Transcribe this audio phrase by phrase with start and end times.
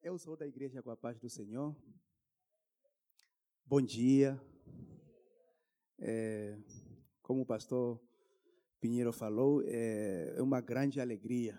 [0.00, 1.74] Eu sou da igreja com a paz do Senhor.
[3.66, 4.40] Bom dia.
[5.98, 6.56] É,
[7.20, 8.00] como o pastor
[8.80, 11.58] Pinheiro falou, é, é uma grande alegria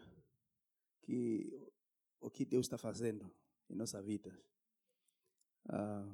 [1.02, 1.70] que
[2.22, 3.30] o que Deus está fazendo
[3.70, 4.34] em nossa vida.
[5.68, 6.10] Ah,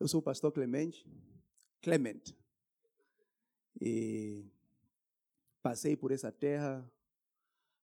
[0.00, 1.06] eu sou o pastor Clemente,
[1.82, 2.34] Clement,
[3.78, 4.50] e
[5.62, 6.90] passei por essa terra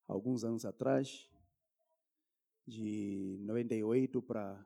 [0.08, 1.32] alguns anos atrás,
[2.66, 4.66] de 98 para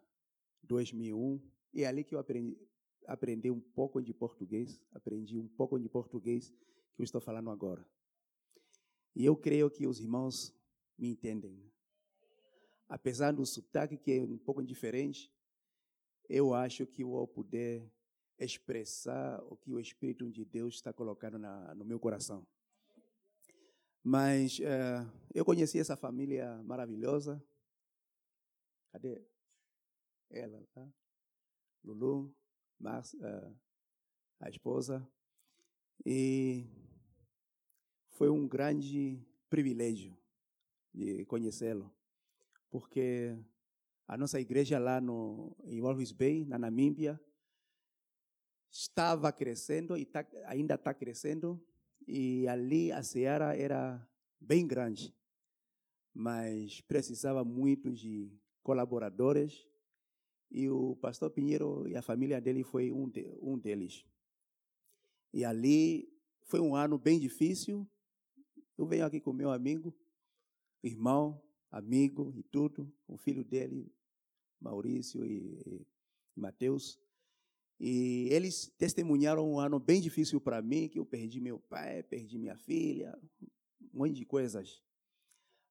[0.63, 1.41] 2001,
[1.73, 2.57] e é ali que eu aprendi,
[3.05, 6.49] aprendi um pouco de português, aprendi um pouco de português
[6.95, 7.87] que eu estou falando agora.
[9.15, 10.53] E eu creio que os irmãos
[10.97, 11.59] me entendem.
[12.87, 15.33] Apesar do sotaque que é um pouco diferente,
[16.29, 17.91] eu acho que eu vou poder
[18.39, 22.45] expressar o que o Espírito de Deus está colocando na, no meu coração.
[24.03, 27.43] Mas uh, eu conheci essa família maravilhosa.
[28.91, 29.25] Cadê
[30.29, 30.65] ela?
[30.73, 30.87] Tá?
[31.83, 32.35] Lulu,
[34.39, 35.07] a esposa.
[36.05, 36.65] E
[38.11, 40.17] foi um grande privilégio
[40.93, 41.93] de conhecê-lo,
[42.69, 43.37] porque
[44.07, 47.19] a nossa igreja lá no, em Walvis Bay, na Namíbia,
[48.71, 51.63] estava crescendo e tá, ainda está crescendo
[52.07, 54.07] e ali a seara era
[54.39, 55.15] bem grande,
[56.13, 58.31] mas precisava muito de
[58.67, 59.65] colaboradores
[60.51, 64.05] e o pastor Pinheiro e a família dele foi um, de, um deles.
[65.33, 67.87] E ali foi um ano bem difícil.
[68.77, 69.95] Eu venho aqui com meu amigo,
[70.83, 73.89] irmão, amigo e tudo, o filho dele,
[74.59, 75.85] Maurício e,
[76.35, 76.99] e Mateus.
[77.79, 82.37] E eles testemunharam um ano bem difícil para mim, que eu perdi meu pai, perdi
[82.37, 83.17] minha filha,
[83.93, 84.83] um monte de coisas.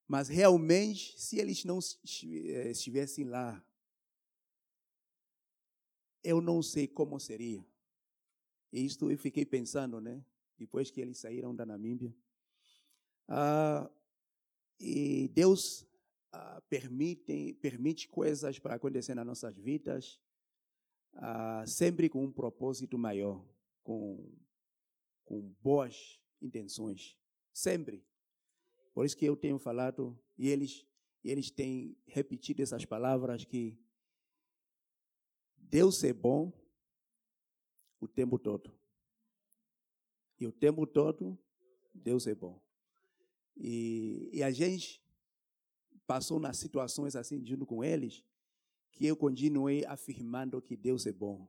[0.06, 3.64] Mas realmente, se eles não eh, estivessem lá,
[6.22, 7.64] eu não sei como seria.
[8.72, 10.24] E isto eu fiquei pensando, né?
[10.58, 12.14] Depois que eles saíram da Namíbia.
[13.28, 13.90] Ah,
[14.78, 15.86] e Deus
[16.32, 20.20] ah, permite, permite coisas para acontecer nas nossas vidas
[21.16, 23.44] uh, sempre com um propósito maior,
[23.82, 24.30] com,
[25.24, 27.16] com boas intenções.
[27.52, 28.04] Sempre.
[28.96, 30.86] Por isso que eu tenho falado, e eles,
[31.22, 33.78] eles têm repetido essas palavras que
[35.54, 36.50] Deus é bom
[38.00, 38.72] o tempo todo.
[40.40, 41.38] E o tempo todo,
[41.92, 42.58] Deus é bom.
[43.54, 45.04] E, e a gente
[46.06, 48.24] passou nas situações assim, junto com eles,
[48.92, 51.46] que eu continuei afirmando que Deus é bom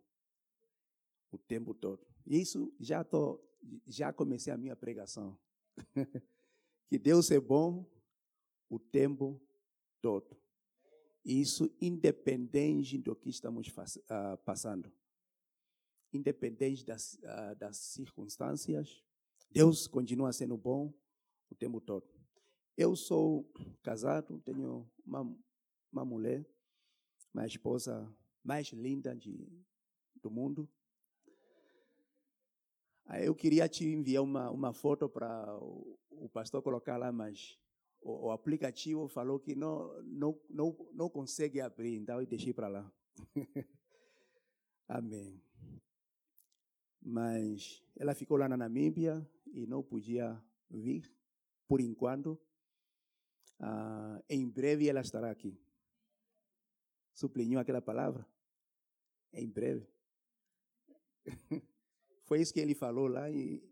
[1.31, 2.05] o tempo todo.
[2.25, 3.41] E isso já tô,
[3.87, 5.39] já comecei a minha pregação.
[6.87, 7.85] que Deus é bom
[8.69, 9.41] o tempo
[10.01, 10.37] todo.
[11.23, 14.91] Isso independente do que estamos uh, passando.
[16.13, 19.03] Independente das, uh, das circunstâncias,
[19.51, 20.93] Deus continua sendo bom
[21.49, 22.07] o tempo todo.
[22.77, 25.37] Eu sou casado, tenho uma,
[25.91, 26.45] uma mulher
[27.37, 28.11] minha esposa
[28.43, 29.47] mais linda de,
[30.15, 30.67] do mundo.
[33.21, 37.57] Eu queria te enviar uma, uma foto para o, o, pastor colocar lá, mas
[38.01, 42.67] o, o, aplicativo falou que não, não, não, não consegue abrir, então eu deixei para
[42.67, 42.91] lá.
[44.87, 45.41] Amém.
[47.01, 51.09] Mas ela ficou lá na Namíbia e não podia vir
[51.67, 52.37] por enquanto.
[53.59, 55.57] Ah, em breve ela estará aqui
[57.17, 58.25] sublinhou aquela palavra?
[59.33, 59.87] Em breve.
[62.27, 63.63] Foi isso que ele falou lá e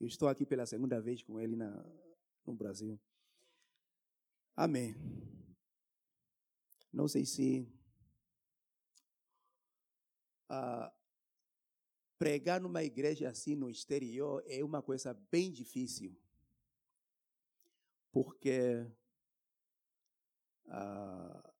[0.00, 1.70] eu estou aqui pela segunda vez com ele na,
[2.46, 2.98] no Brasil.
[4.56, 4.94] Amém.
[6.90, 7.68] Não sei se
[10.50, 10.90] uh,
[12.18, 16.18] pregar numa igreja assim no exterior é uma coisa bem difícil.
[18.10, 18.86] Porque
[20.64, 21.52] uh,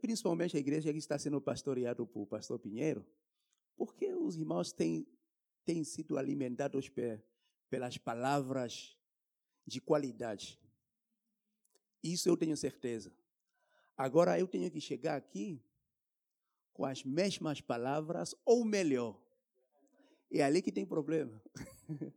[0.00, 3.04] principalmente a igreja que está sendo pastoreada por pastor Pinheiro,
[3.80, 5.06] porque os irmãos têm,
[5.64, 6.92] têm sido alimentados
[7.70, 8.94] pelas palavras
[9.66, 10.60] de qualidade.
[12.04, 13.10] Isso eu tenho certeza.
[13.96, 15.64] Agora eu tenho que chegar aqui
[16.74, 19.18] com as mesmas palavras ou melhor.
[20.30, 21.42] É ali que tem problema.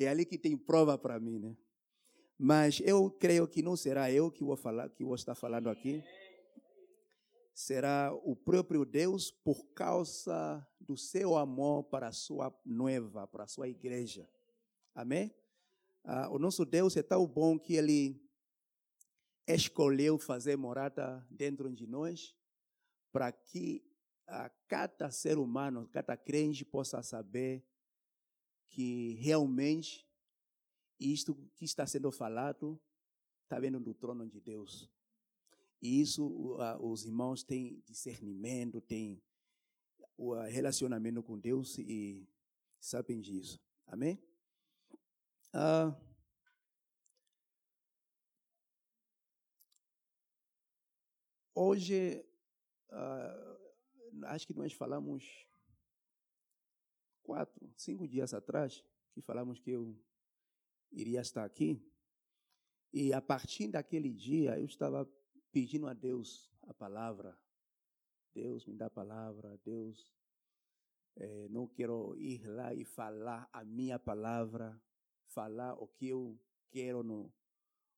[0.00, 1.54] é ali que tem prova para mim, né?
[2.38, 6.02] Mas eu creio que não será eu que vou falar, que vou estar falando aqui
[7.54, 13.48] será o próprio Deus por causa do seu amor para a sua noiva, para a
[13.48, 14.28] sua igreja.
[14.94, 15.34] Amém?
[16.04, 18.20] Ah, o nosso Deus é tão bom que ele,
[19.46, 22.34] escolheu fazer morada dentro de nós
[23.10, 23.84] para que
[24.26, 27.64] a cada ser humano, cada crente possa saber
[28.68, 30.06] que realmente
[30.98, 32.80] isto que está sendo falado
[33.42, 34.90] está vindo do trono de Deus.
[35.82, 39.20] E isso os irmãos têm discernimento, têm
[40.16, 42.24] o relacionamento com Deus e
[42.78, 43.60] sabem disso.
[43.84, 44.22] Amém?
[45.52, 46.00] Ah,
[51.52, 52.24] hoje,
[52.90, 53.58] ah,
[54.26, 55.48] acho que nós falamos
[57.24, 60.00] quatro, cinco dias atrás, que falamos que eu
[60.92, 61.84] iria estar aqui.
[62.92, 65.10] E a partir daquele dia, eu estava
[65.52, 67.38] pedindo a Deus a palavra.
[68.34, 70.12] Deus me dá a palavra, Deus,
[71.16, 74.80] é, não quero ir lá e falar a minha palavra,
[75.26, 76.40] falar o que eu
[76.70, 77.30] quero no,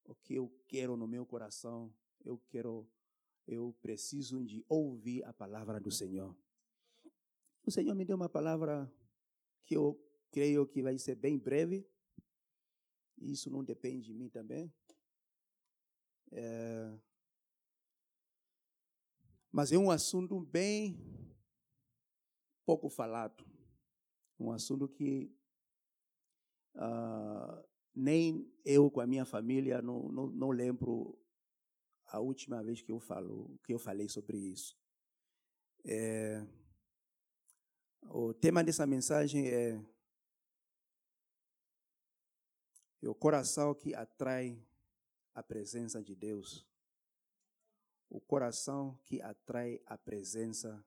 [0.05, 1.95] o que eu quero no meu coração.
[2.25, 2.89] Eu quero,
[3.47, 6.37] eu preciso de ouvir a palavra do Senhor.
[7.65, 8.93] O Senhor me deu uma palavra
[9.65, 9.99] que eu
[10.31, 11.87] creio que vai ser bem breve.
[13.19, 14.73] Isso não depende de mim também.
[16.33, 16.99] É,
[19.55, 20.99] mas é um assunto bem
[22.67, 23.47] pouco falado.
[24.37, 25.33] Um assunto que
[26.75, 27.65] uh,
[27.95, 31.17] nem eu com a minha família não, não, não, lembro
[32.07, 34.77] a última vez que eu falo que eu falei sobre isso.
[35.85, 36.45] É,
[38.11, 39.81] o tema dessa mensagem é,
[43.01, 44.61] é o coração que atrai
[45.33, 46.67] a presença de Deus.
[48.15, 50.87] O coração que atrai a presença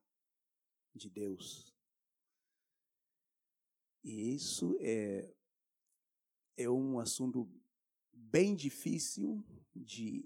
[0.95, 1.75] de Deus.
[4.01, 5.35] E isso é,
[6.55, 7.51] é um assunto
[8.13, 9.45] bem difícil
[9.75, 10.25] de,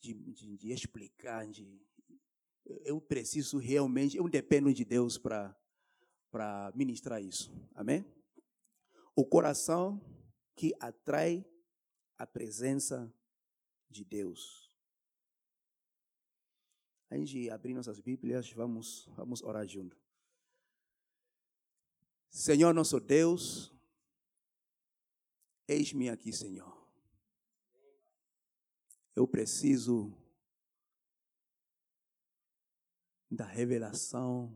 [0.00, 1.84] de, de, de explicar, de,
[2.86, 7.52] eu preciso realmente, eu dependo de Deus para ministrar isso.
[7.74, 8.10] Amém?
[9.14, 10.00] O coração
[10.54, 11.44] que atrai
[12.16, 13.14] a presença
[13.90, 14.65] de Deus.
[17.08, 19.96] A gente abrir nossas Bíblias, vamos, vamos orar junto.
[22.28, 23.72] Senhor nosso Deus,
[25.66, 26.86] eis-me aqui, Senhor.
[29.14, 30.12] Eu preciso
[33.30, 34.54] da revelação,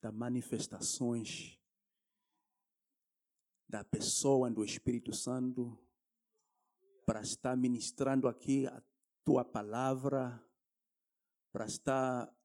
[0.00, 1.58] das manifestações
[3.68, 5.76] da pessoa do Espírito Santo
[7.04, 8.82] para estar ministrando aqui a
[9.24, 10.40] tua palavra,
[11.54, 12.36] para estar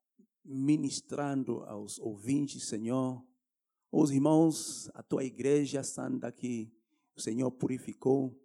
[0.46, 3.26] ministrando aos ouvintes, Senhor,
[3.92, 6.72] os irmãos, a tua igreja santa que
[7.16, 8.40] o Senhor purificou,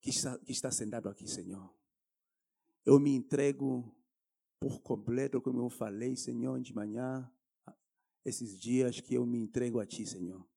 [0.00, 1.70] que está, que está sentado aqui, Senhor.
[2.82, 3.94] Eu me entrego
[4.58, 7.30] por completo, como eu falei, Senhor, de manhã,
[8.24, 10.48] esses dias que eu me entrego a Ti, Senhor.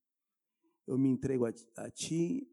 [0.87, 2.49] Eu me entrego a, a Ti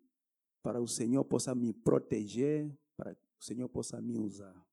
[0.61, 4.70] para o Senhor possa me proteger, para que o Senhor possa me usar.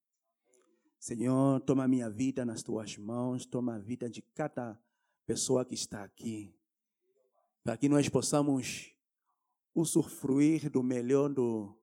[1.07, 4.77] Senhor, toma minha vida nas Tuas mãos, toma a vida de cada
[5.25, 6.53] pessoa que está aqui,
[7.63, 8.93] para que nós possamos
[9.73, 11.73] usufruir do melhor do,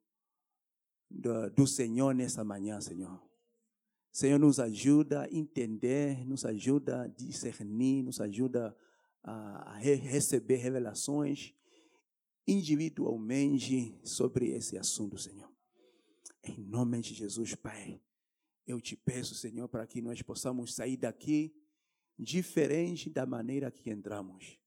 [1.10, 3.18] do, do Senhor nessa manhã, Senhor.
[4.12, 8.76] Senhor, nos ajuda a entender, nos ajuda a discernir, nos ajuda
[9.22, 11.54] a receber revelações
[12.46, 15.50] individualmente sobre esse assunto, Senhor.
[16.42, 18.02] Em nome de Jesus, Pai,
[18.66, 21.54] eu te peço, Senhor, para que nós possamos sair daqui
[22.18, 24.58] diferente da maneira que entramos.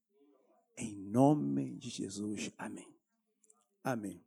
[0.76, 2.96] Em nome de Jesus, amém.
[3.82, 4.24] Amém.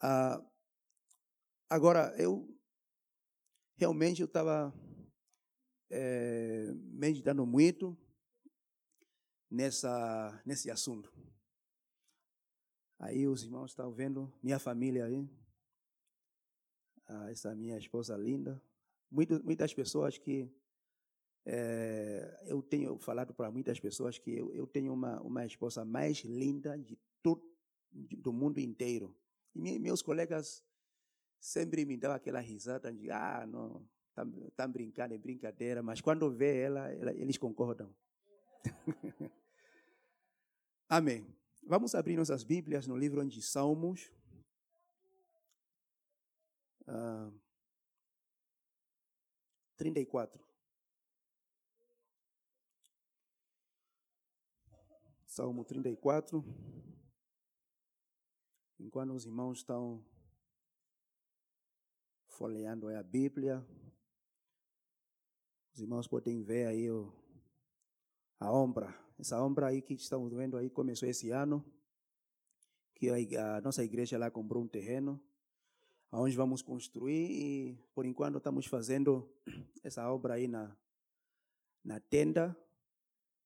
[0.00, 0.44] Ah,
[1.68, 2.48] agora, eu
[3.76, 4.72] realmente eu estava
[5.90, 7.96] é, meditando muito
[9.50, 11.12] nessa, nesse assunto.
[12.98, 15.28] Aí os irmãos estão vendo minha família aí,
[17.08, 18.60] ah, essa minha esposa linda.
[19.10, 20.50] Muito, muitas pessoas que
[21.44, 26.18] é, eu tenho falado para muitas pessoas que eu, eu tenho uma, uma esposa mais
[26.18, 27.42] linda de todo,
[27.92, 29.14] do mundo inteiro.
[29.54, 30.64] E meus colegas
[31.38, 36.00] sempre me dava aquela risada de, ah, não, estão tá, tá brincando, é brincadeira, mas
[36.00, 37.92] quando vê ela, ela eles concordam.
[40.88, 41.26] Amém.
[41.66, 44.10] Vamos abrir nossas Bíblias no livro de Salmos.
[46.86, 47.32] Uh,
[49.76, 50.40] 34.
[55.26, 56.44] Salmo 34.
[58.78, 60.04] Enquanto os irmãos estão
[62.28, 63.66] folheando a Bíblia.
[65.72, 67.12] Os irmãos podem ver aí o,
[68.38, 68.94] a ombra.
[69.18, 71.64] Essa ombra aí que estamos vendo aí começou esse ano.
[72.94, 75.20] Que a, a nossa igreja lá comprou um terreno
[76.20, 79.28] onde vamos construir e por enquanto estamos fazendo
[79.82, 80.76] essa obra aí na,
[81.82, 82.56] na tenda,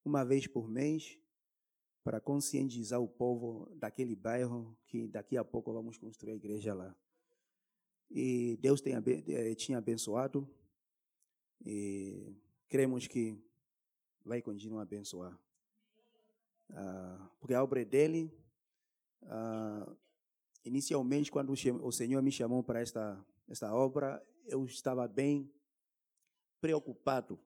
[0.04, 1.18] uma vez por mês,
[2.02, 6.94] para conscientizar o povo daquele bairro que daqui a pouco vamos construir a igreja lá.
[8.10, 10.48] E Deus tem, eh, tinha abençoado
[11.64, 12.36] e
[12.68, 13.36] cremos que
[14.24, 15.36] vai continuar a abençoar.
[16.70, 18.32] Ah, porque a obra é dele.
[19.22, 19.92] Ah,
[20.66, 25.50] inicialmente, quando o Senhor me chamou para esta, esta obra, eu estava bem
[26.60, 27.40] preocupado,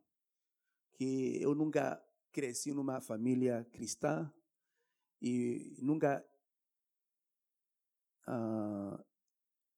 [0.95, 4.33] que eu nunca cresci numa família cristã
[5.21, 6.25] e nunca
[8.27, 9.05] uh,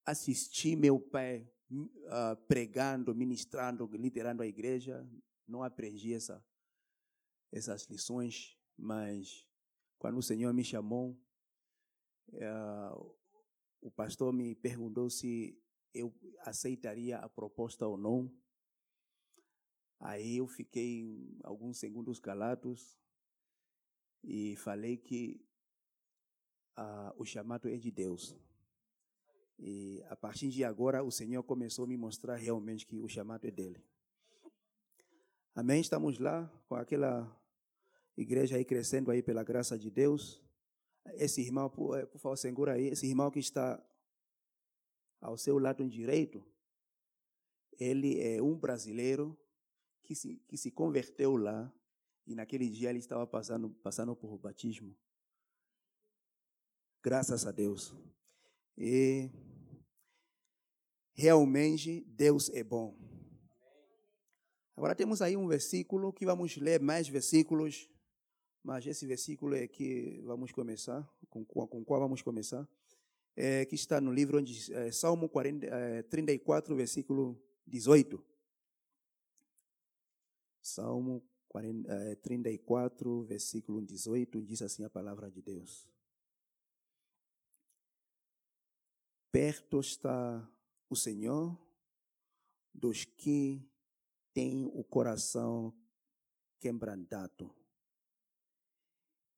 [0.04, 5.04] assisti meu pai uh, pregando, ministrando, liderando a igreja.
[5.48, 6.44] Não aprendi essa,
[7.50, 9.44] essas lições, mas
[9.98, 11.18] quando o Senhor me chamou,
[12.28, 13.21] uh,
[13.82, 15.60] o pastor me perguntou se
[15.92, 18.32] eu aceitaria a proposta ou não.
[19.98, 22.98] Aí eu fiquei alguns segundos calados
[24.22, 25.44] e falei que
[26.78, 28.36] uh, o chamado é de Deus.
[29.58, 33.46] E a partir de agora, o Senhor começou a me mostrar realmente que o chamado
[33.46, 33.84] é dele.
[35.54, 35.80] Amém?
[35.80, 37.30] Estamos lá com aquela
[38.16, 40.40] igreja aí crescendo aí pela graça de Deus.
[41.14, 42.88] Esse irmão, por, eh, por favor, segura aí.
[42.88, 43.82] Esse irmão que está
[45.20, 46.44] ao seu lado direito,
[47.78, 49.38] ele é um brasileiro
[50.02, 51.72] que se, que se converteu lá
[52.26, 54.96] e naquele dia ele estava passando, passando por batismo.
[57.02, 57.94] Graças a Deus.
[58.76, 59.30] E
[61.14, 62.96] realmente Deus é bom.
[64.76, 67.88] Agora temos aí um versículo que vamos ler mais versículos
[68.62, 72.68] mas esse versículo é que vamos começar, com, com qual vamos começar,
[73.34, 78.24] é, que está no livro onde, é, Salmo 40, é, 34, versículo 18.
[80.60, 85.88] Salmo 40, é, 34, versículo 18, diz assim a palavra de Deus.
[89.32, 90.48] Perto está
[90.88, 91.58] o Senhor
[92.72, 93.66] dos que
[94.32, 95.74] têm o coração
[96.60, 97.50] quebrantado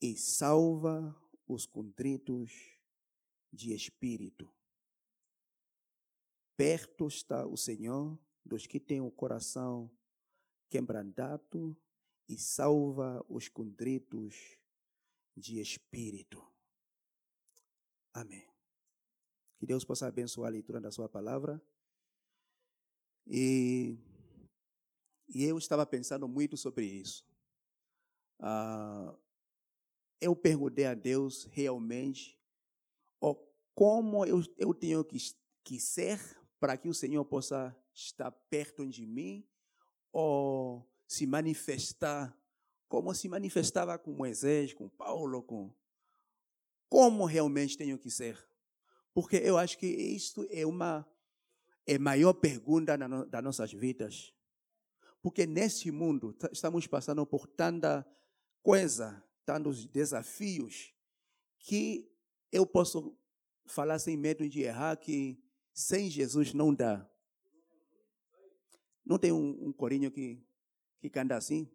[0.01, 1.15] e salva
[1.47, 2.79] os contritos
[3.53, 4.53] de espírito.
[6.57, 9.91] Perto está o Senhor dos que têm o coração
[10.69, 11.77] quebrantado
[12.29, 14.59] e salva os contritos
[15.37, 16.45] de espírito.
[18.13, 18.49] Amém.
[19.59, 21.61] Que Deus possa abençoar a leitura da sua palavra.
[23.27, 23.99] E,
[25.29, 27.27] e eu estava pensando muito sobre isso.
[28.39, 29.17] Ah,
[30.25, 32.41] eu perguntei a Deus realmente
[33.21, 33.37] oh,
[33.75, 35.19] como eu, eu tenho que,
[35.63, 36.19] que ser
[36.59, 39.47] para que o Senhor possa estar perto de mim
[40.13, 42.37] ou se manifestar
[42.89, 45.75] como se manifestava com Moisés, com Paulo, com
[46.89, 48.39] como realmente tenho que ser.
[49.13, 51.05] Porque eu acho que isto é uma
[51.87, 54.33] é maior pergunta das nossas vidas.
[55.21, 58.07] Porque nesse mundo estamos passando por tanta
[58.63, 60.93] coisa tantos desafios
[61.59, 62.11] que
[62.51, 63.17] eu posso
[63.67, 67.09] falar sem medo de errar que sem Jesus não dá.
[69.05, 70.43] Não tem um, um corinho que,
[71.01, 71.71] que canta assim?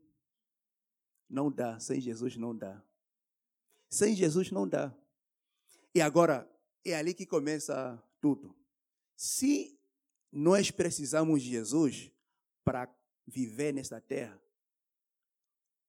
[1.29, 2.83] Não dá, sem Jesus não dá.
[3.89, 4.95] Sem Jesus não dá.
[5.93, 6.49] E agora,
[6.85, 8.55] é ali que começa tudo.
[9.15, 9.77] Se
[10.31, 12.11] nós precisamos de Jesus
[12.63, 12.89] para
[13.27, 14.41] viver nesta terra,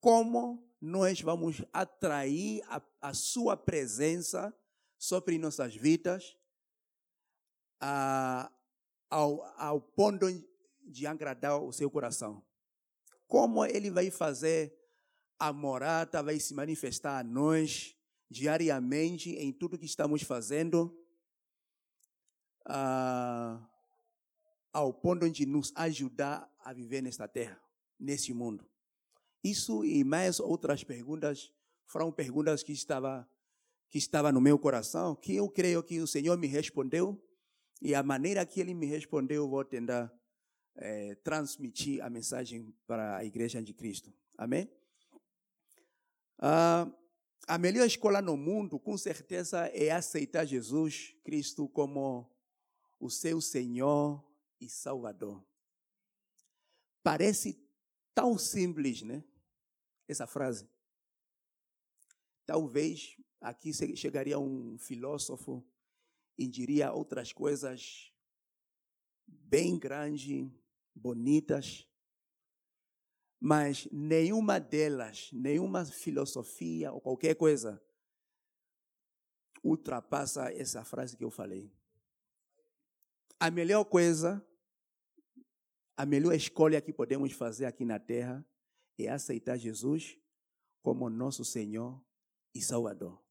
[0.01, 4.55] como nós vamos atrair a, a sua presença
[4.99, 6.37] sobre nossas vidas
[7.81, 8.51] a,
[9.09, 10.27] ao, ao ponto
[10.83, 12.43] de agradar o seu coração.
[13.27, 14.77] Como ele vai fazer
[15.39, 17.97] a morada, vai se manifestar a nós
[18.29, 20.97] diariamente em tudo que estamos fazendo,
[24.73, 27.61] ao ponto de nos ajudar a viver nesta terra,
[27.99, 28.69] nesse mundo.
[29.43, 31.53] Isso e mais outras perguntas
[31.87, 33.29] foram perguntas que estava
[33.89, 37.21] que estava no meu coração, que eu creio que o Senhor me respondeu
[37.83, 40.13] e a maneira que Ele me respondeu vou tentar
[40.77, 44.13] é, transmitir a mensagem para a Igreja de Cristo.
[44.39, 44.71] Amém?
[46.39, 46.89] Ah,
[47.49, 52.31] a melhor escola no mundo, com certeza, é aceitar Jesus Cristo como
[53.01, 54.25] o seu Senhor
[54.61, 55.45] e Salvador.
[57.03, 57.59] Parece
[58.15, 59.25] tão simples, né?
[60.09, 60.69] Essa frase.
[62.45, 65.65] Talvez aqui chegaria um filósofo
[66.37, 68.13] e diria outras coisas
[69.27, 70.51] bem grandes,
[70.95, 71.87] bonitas,
[73.39, 77.83] mas nenhuma delas, nenhuma filosofia ou qualquer coisa
[79.63, 81.73] ultrapassa essa frase que eu falei.
[83.39, 84.45] A melhor coisa,
[85.97, 88.45] a melhor escolha que podemos fazer aqui na terra
[88.99, 90.17] é aceitar Jesus
[90.83, 92.03] como nosso Senhor
[92.55, 93.23] e Salvador.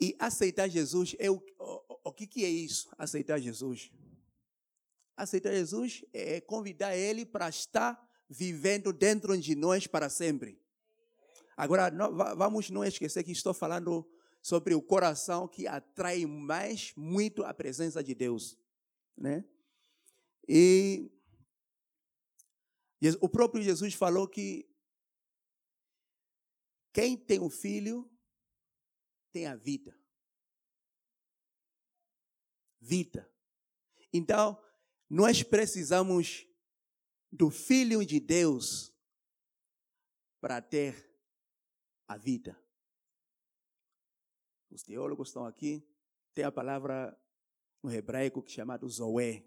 [0.00, 2.90] E aceitar Jesus é o, o, o que, que é isso?
[2.98, 3.90] Aceitar Jesus.
[5.16, 10.60] Aceitar Jesus é convidar Ele para estar vivendo dentro de nós para sempre.
[11.56, 11.90] Agora,
[12.36, 14.06] vamos não esquecer que estou falando
[14.42, 18.58] sobre o coração que atrai mais muito a presença de Deus,
[19.16, 19.44] né?
[20.48, 21.10] E
[23.20, 24.68] o próprio Jesus falou que
[26.92, 28.10] quem tem um filho
[29.32, 29.98] tem a vida.
[32.80, 33.30] Vida.
[34.12, 34.62] Então,
[35.10, 36.46] nós precisamos
[37.32, 38.94] do Filho de Deus
[40.40, 41.10] para ter
[42.06, 42.56] a vida.
[44.70, 45.84] Os teólogos estão aqui.
[46.32, 47.18] Tem a palavra
[47.82, 49.44] no hebraico que é chamada Zoé.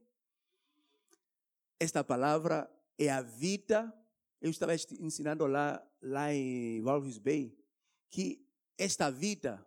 [1.80, 3.94] Esta palavra é a vida.
[4.42, 7.56] Eu estava ensinando lá, lá em Walvis Bay
[8.10, 8.46] que
[8.78, 9.66] esta vida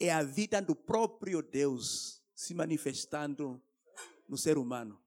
[0.00, 3.62] é a vida do próprio Deus se manifestando
[4.28, 5.00] no ser humano.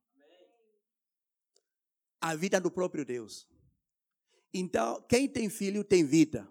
[2.19, 3.47] A vida do próprio Deus.
[4.53, 6.47] Então, quem tem filho tem vida.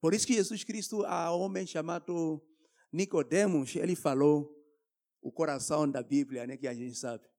[0.00, 2.40] Por isso que Jesus Cristo, a homem chamado
[2.92, 4.52] Nicodemos, ele falou
[5.20, 7.31] o coração da Bíblia, né, que a gente sabe.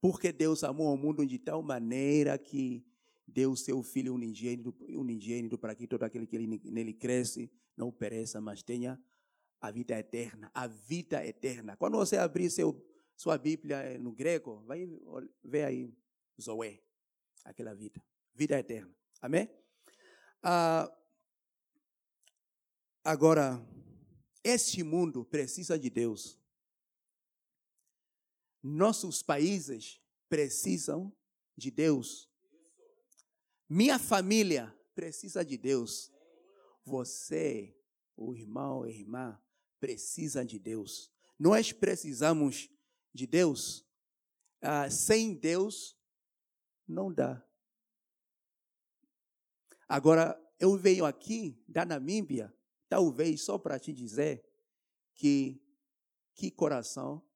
[0.00, 2.84] Porque Deus amou o mundo de tal maneira que
[3.26, 6.38] deu seu Filho unigênito, unigênito para que todo aquele que
[6.70, 9.00] nele cresce não pereça, mas tenha
[9.60, 10.50] a vida eterna.
[10.54, 11.76] A vida eterna.
[11.76, 12.84] Quando você abrir seu,
[13.16, 14.88] sua Bíblia eh, no grego, vai
[15.42, 15.92] ver aí
[16.40, 16.80] Zoé,
[17.44, 18.02] aquela vida.
[18.34, 18.94] Vida eterna.
[19.20, 19.48] Amém?
[20.42, 20.88] Ah,
[23.08, 23.58] Agora,
[24.44, 26.37] este mundo precisa de Deus.
[28.68, 31.12] Nossos países precisam
[31.56, 32.30] de Deus.
[33.68, 36.12] Minha família precisa de Deus.
[36.84, 37.76] Você,
[38.16, 39.40] o irmão, a irmã,
[39.78, 41.12] precisa de Deus.
[41.38, 42.70] Nós precisamos
[43.12, 43.86] de Deus.
[44.60, 45.96] Ah, sem Deus,
[46.86, 47.44] não dá.
[49.88, 52.52] Agora, eu venho aqui da Namíbia
[52.88, 54.42] Talvez só para te dizer
[55.14, 55.62] que
[56.34, 57.27] que coração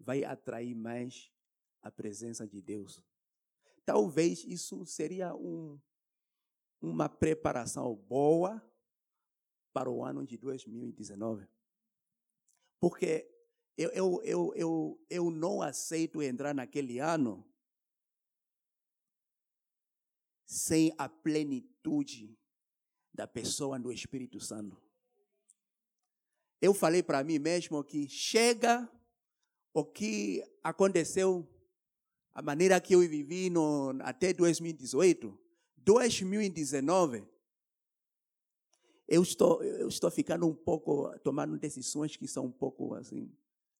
[0.00, 1.30] vai atrair mais
[1.82, 3.02] a presença de Deus.
[3.84, 5.78] Talvez isso seria um,
[6.80, 8.62] uma preparação boa
[9.72, 11.46] para o ano de 2019.
[12.80, 13.30] Porque
[13.76, 17.46] eu, eu, eu, eu, eu não aceito entrar naquele ano
[20.46, 22.36] sem a plenitude
[23.12, 24.80] da pessoa do Espírito Santo.
[26.60, 28.90] Eu falei para mim mesmo que chega
[29.72, 31.46] o que aconteceu,
[32.34, 35.38] a maneira que eu vivi no, até 2018,
[35.76, 37.24] 2019,
[39.06, 43.32] eu estou, eu estou ficando um pouco, tomando decisões que são um pouco assim,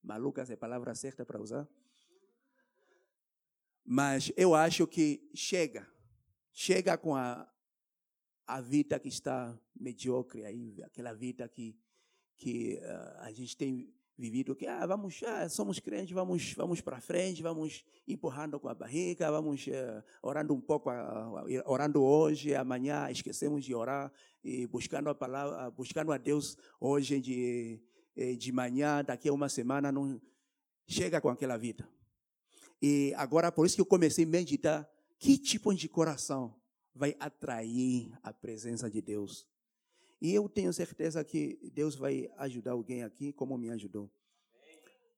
[0.02, 1.68] malucas é a palavra certa para usar.
[3.84, 5.88] Mas eu acho que chega,
[6.52, 7.48] chega com a,
[8.46, 11.76] a vida que está mediocre aí, aquela vida que,
[12.36, 17.00] que uh, a gente tem vivido, que ah, vamos, ah, somos crentes, vamos, vamos para
[17.00, 23.10] frente, vamos empurrando com a barriga, vamos uh, orando um pouco, uh, orando hoje, amanhã
[23.10, 24.12] esquecemos de orar
[24.44, 27.80] e buscando a palavra, buscando a Deus hoje de,
[28.14, 30.20] eh, de manhã, daqui a uma semana, não
[30.86, 31.88] chega com aquela vida.
[32.80, 36.54] E agora, por isso que eu comecei a meditar, que tipo de coração
[36.94, 39.46] vai atrair a presença de Deus.
[40.20, 44.10] E eu tenho certeza que Deus vai ajudar alguém aqui como me ajudou.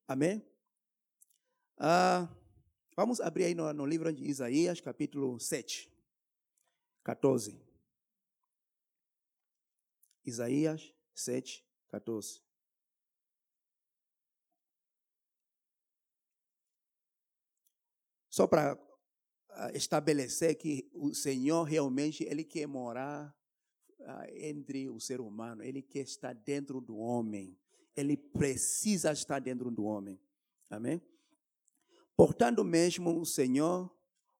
[0.06, 0.46] Amém?
[1.76, 2.28] Ah,
[2.94, 5.92] vamos abrir aí no, no livro de Isaías, capítulo 7,
[7.02, 7.60] 14.
[10.24, 12.40] Isaías 7, 14.
[18.30, 18.78] Só para
[19.74, 23.36] estabelecer que o Senhor realmente ele quer morar
[24.02, 27.58] uh, entre o ser humano, ele quer estar dentro do homem.
[27.96, 30.20] Ele precisa estar dentro do homem.
[30.70, 31.02] Amém?
[32.16, 33.90] Portanto mesmo o Senhor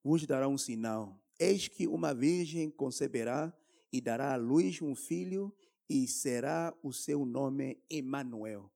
[0.03, 1.21] vos dará um sinal.
[1.39, 3.53] Eis que uma virgem conceberá
[3.93, 5.55] e dará à luz um filho
[5.89, 8.73] e será o seu nome Emanuel.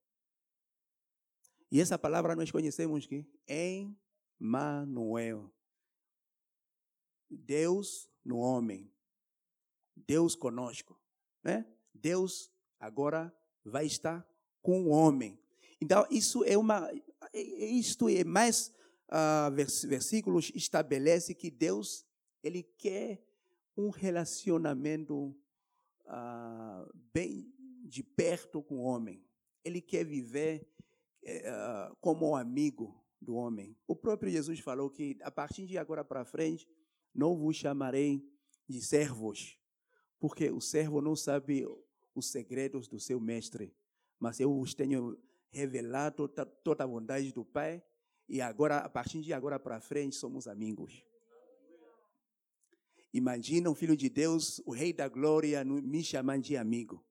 [1.71, 3.25] E essa palavra nós conhecemos que
[4.39, 5.51] Emmanuel.
[7.29, 8.91] Deus no homem.
[10.05, 10.99] Deus conosco,
[11.43, 11.65] né?
[11.93, 13.33] Deus agora
[13.63, 14.27] vai estar
[14.61, 15.39] com o homem.
[15.81, 16.89] Então isso é uma
[17.33, 18.73] isto é mais
[19.09, 19.51] uh,
[19.87, 22.05] versículos estabelece que Deus
[22.43, 23.23] ele quer
[23.75, 25.35] um relacionamento
[26.05, 27.51] uh, bem
[27.83, 29.23] de perto com o homem.
[29.63, 30.67] Ele quer viver
[31.23, 33.75] uh, como amigo do homem.
[33.87, 36.67] O próprio Jesus falou que a partir de agora para frente
[37.13, 38.23] não vos chamarei
[38.67, 39.57] de servos,
[40.19, 41.65] porque o servo não sabe
[42.13, 43.73] os segredos do seu mestre,
[44.19, 45.17] mas eu vos tenho
[45.49, 46.27] revelado
[46.63, 47.83] toda a bondade do Pai
[48.27, 51.05] e agora, a partir de agora para frente, somos amigos.
[53.13, 57.03] Imagina um filho de Deus, o rei da glória, me chamando de amigo.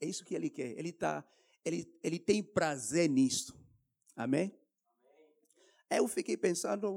[0.00, 0.78] É isso que ele quer.
[0.78, 1.24] Ele, tá,
[1.64, 3.54] ele, ele tem prazer nisso.
[4.14, 4.56] Amém?
[5.90, 6.90] Aí eu fiquei pensando,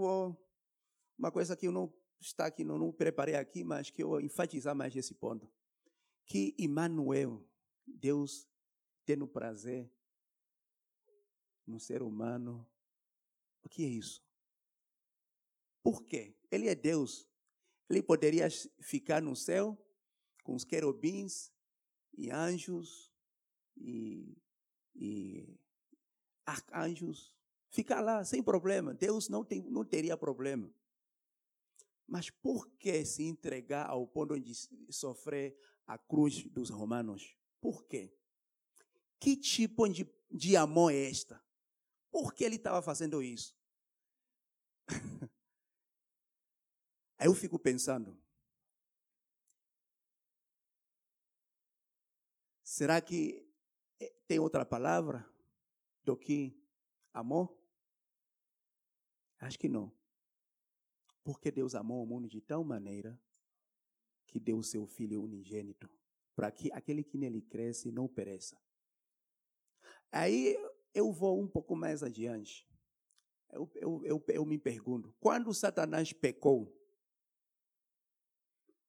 [1.18, 1.92] uma coisa que eu não
[2.26, 5.52] está aqui, não, não preparei aqui, mas que eu enfatizar mais esse ponto.
[6.26, 7.48] Que Emmanuel,
[7.86, 8.48] Deus
[9.06, 9.90] tendo prazer
[11.68, 12.68] no ser humano
[13.64, 14.24] o que é isso?
[15.84, 16.36] Por quê?
[16.52, 17.28] Ele é Deus.
[17.90, 18.48] Ele poderia
[18.80, 19.78] ficar no céu
[20.44, 21.52] com os querubins
[22.16, 23.12] e anjos
[23.78, 24.38] e,
[24.96, 25.60] e
[26.46, 27.36] arcanjos.
[27.70, 28.94] Ficar lá sem problema.
[28.94, 30.72] Deus não, tem, não teria problema.
[32.08, 34.54] Mas por que se entregar ao ponto de
[34.92, 37.36] sofrer a cruz dos romanos?
[37.60, 38.16] Por quê?
[39.20, 41.44] Que tipo de, de amor é esta?
[42.12, 43.58] Por que ele estava fazendo isso?
[47.18, 48.22] Aí eu fico pensando,
[52.62, 53.50] será que
[54.00, 55.26] eh, tem outra palavra
[56.04, 56.62] do que
[57.14, 57.58] amor?
[59.40, 59.95] Acho que não.
[61.26, 63.20] Porque Deus amou o mundo de tal maneira
[64.28, 65.90] que deu o seu Filho unigênito,
[66.36, 68.56] para que aquele que nele cresce não pereça.
[70.12, 70.56] Aí
[70.94, 72.70] eu vou um pouco mais adiante.
[73.52, 76.72] Eu, eu, eu, eu me pergunto: quando Satanás pecou,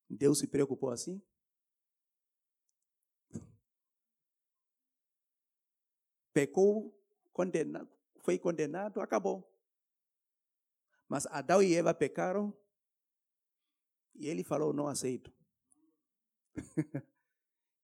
[0.06, 1.22] Deus se preocupou assim?
[6.34, 6.94] Pecou,
[7.32, 9.55] condenado, foi condenado, acabou.
[11.08, 12.56] Mas Adão e Eva pecaram
[14.14, 15.32] e ele falou: não aceito.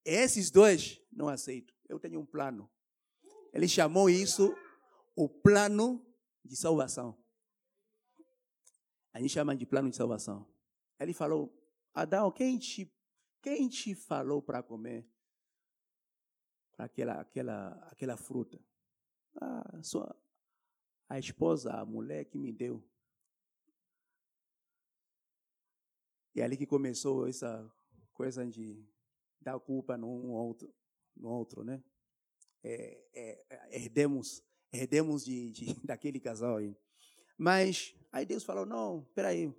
[0.05, 1.73] Esses dois não aceito.
[1.87, 2.69] Eu tenho um plano.
[3.53, 4.53] Ele chamou isso
[5.15, 6.05] o plano
[6.43, 7.17] de salvação.
[9.13, 10.51] A gente chama de plano de salvação.
[10.99, 11.55] Ele falou:
[11.93, 12.91] Adão, quem te,
[13.41, 15.07] quem te falou para comer
[16.77, 18.59] aquela, aquela, aquela fruta?
[19.35, 20.15] Ah, sua,
[21.07, 22.83] a esposa, a mulher que me deu.
[26.35, 27.71] E é ali que começou essa
[28.13, 28.83] coisa de
[29.39, 30.73] dar culpa num outro,
[31.15, 31.83] no outro, né?
[32.63, 34.41] é, é, herdemos,
[34.71, 36.75] herdemos de, de, daquele casal aí.
[37.37, 39.53] Mas aí Deus falou: não, peraí,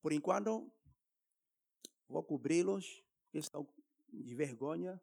[0.00, 0.70] por enquanto
[2.08, 3.66] vou cobri-los, eles estão
[4.12, 5.00] de vergonha.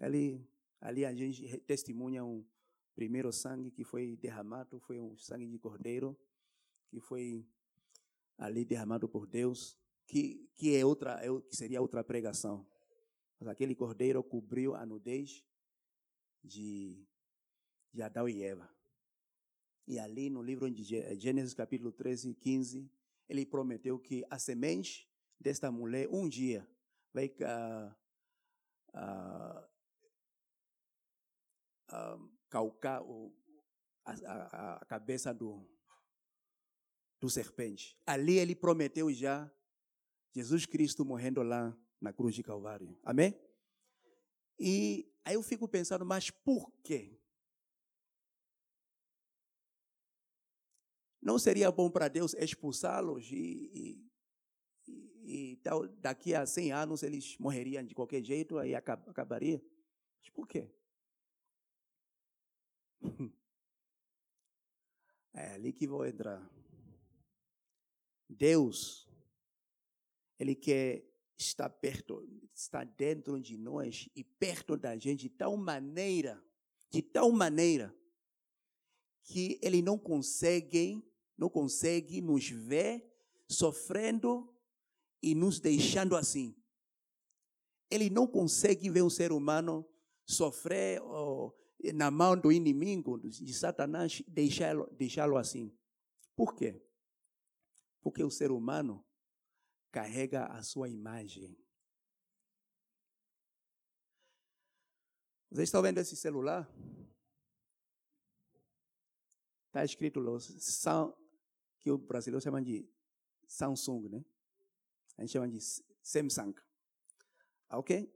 [0.00, 0.44] Ali,
[0.80, 2.44] ali a gente testemunha um
[2.94, 6.18] primeiro sangue que foi derramado, foi um sangue de cordeiro,
[6.88, 7.46] que foi
[8.38, 12.66] ali derramado por Deus, que, que, é outra, é, que seria outra pregação.
[13.38, 15.44] Mas aquele cordeiro cobriu a nudez
[16.42, 17.06] de,
[17.92, 18.68] de Adão e Eva.
[19.86, 20.82] E ali no livro de
[21.18, 22.90] Gênesis capítulo 13, 15,
[23.28, 26.66] ele prometeu que a semente desta mulher um dia
[27.12, 27.94] vai uh,
[28.94, 29.64] uh,
[31.92, 33.34] uh, calcar o,
[34.04, 35.66] a, a, a, cabeça do,
[37.24, 37.98] do serpente.
[38.04, 39.50] Ali ele prometeu já
[40.34, 42.94] Jesus Cristo morrendo lá na cruz de Calvário.
[43.02, 43.34] Amém?
[44.58, 47.18] E aí eu fico pensando, mas por quê?
[51.22, 54.06] Não seria bom para Deus expulsá-los e,
[54.86, 59.64] e, e, tal, daqui a 100 anos eles morreriam de qualquer jeito, aí acabaria?
[60.20, 60.70] Mas por quê?
[65.36, 66.40] É ali que vou entrar.
[68.34, 69.08] Deus,
[70.38, 76.42] Ele quer está perto, está dentro de nós e perto da gente de tal maneira,
[76.90, 77.94] de tal maneira,
[79.22, 81.02] que ele não consegue,
[81.36, 83.04] não consegue nos ver
[83.48, 84.52] sofrendo
[85.22, 86.54] e nos deixando assim.
[87.90, 89.86] Ele não consegue ver um ser humano
[90.26, 91.00] sofrer
[91.94, 95.72] na mão do inimigo, de Satanás, deixá-lo deixá assim.
[96.34, 96.82] Por quê?
[98.04, 99.02] Porque o ser humano
[99.90, 101.58] carrega a sua imagem.
[105.50, 106.70] Vocês estão vendo esse celular?
[109.68, 110.32] Está escrito lá,
[111.80, 112.86] que o brasileiro chama de
[113.46, 114.24] Samsung, né?
[115.16, 115.58] A gente chama de
[116.02, 116.54] Samsung.
[117.70, 118.14] Ok?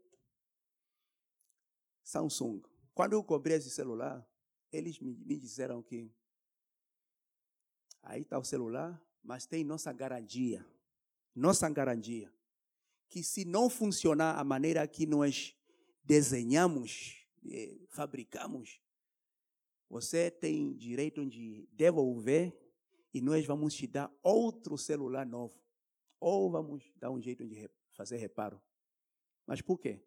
[2.05, 2.61] Samsung.
[2.92, 4.29] Quando eu comprei esse celular,
[4.70, 6.12] eles me, me disseram que
[8.03, 10.67] aí está o celular, mas tem nossa garantia.
[11.35, 12.33] Nossa garantia.
[13.11, 15.55] Que se não funcionar a maneira que nós
[16.03, 18.81] desenhamos, eh, fabricamos,
[19.87, 22.59] você tem direito de devolver
[23.12, 25.62] e nós vamos te dar outro celular novo.
[26.19, 28.59] Ou vamos dar um jeito de fazer reparo.
[29.47, 30.03] Mas por quê?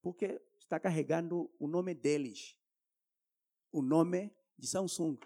[0.00, 2.56] Porque está carregando o nome deles,
[3.72, 5.18] o nome de Samsung.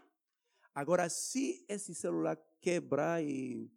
[0.74, 3.70] Agora, se esse celular quebrar e,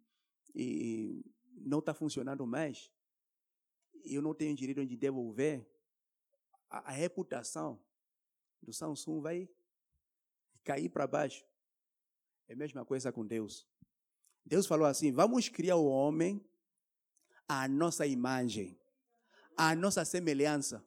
[0.54, 1.22] e
[1.52, 2.90] não está funcionando mais,
[4.04, 5.68] eu não tenho direito de devolver,
[6.70, 7.78] a, a reputação
[8.62, 9.48] do Samsung vai
[10.64, 11.44] cair para baixo.
[12.48, 13.66] É a mesma coisa com Deus.
[14.44, 16.40] Deus falou assim: vamos criar o homem
[17.48, 18.78] à nossa imagem,
[19.56, 20.86] à nossa semelhança.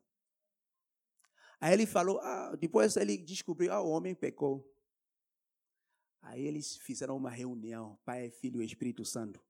[1.61, 4.65] Aí ele falou, ah, depois ele descobriu, ah, o homem pecou.
[6.21, 9.43] Aí eles fizeram uma reunião, Pai, Filho e Espírito Santo.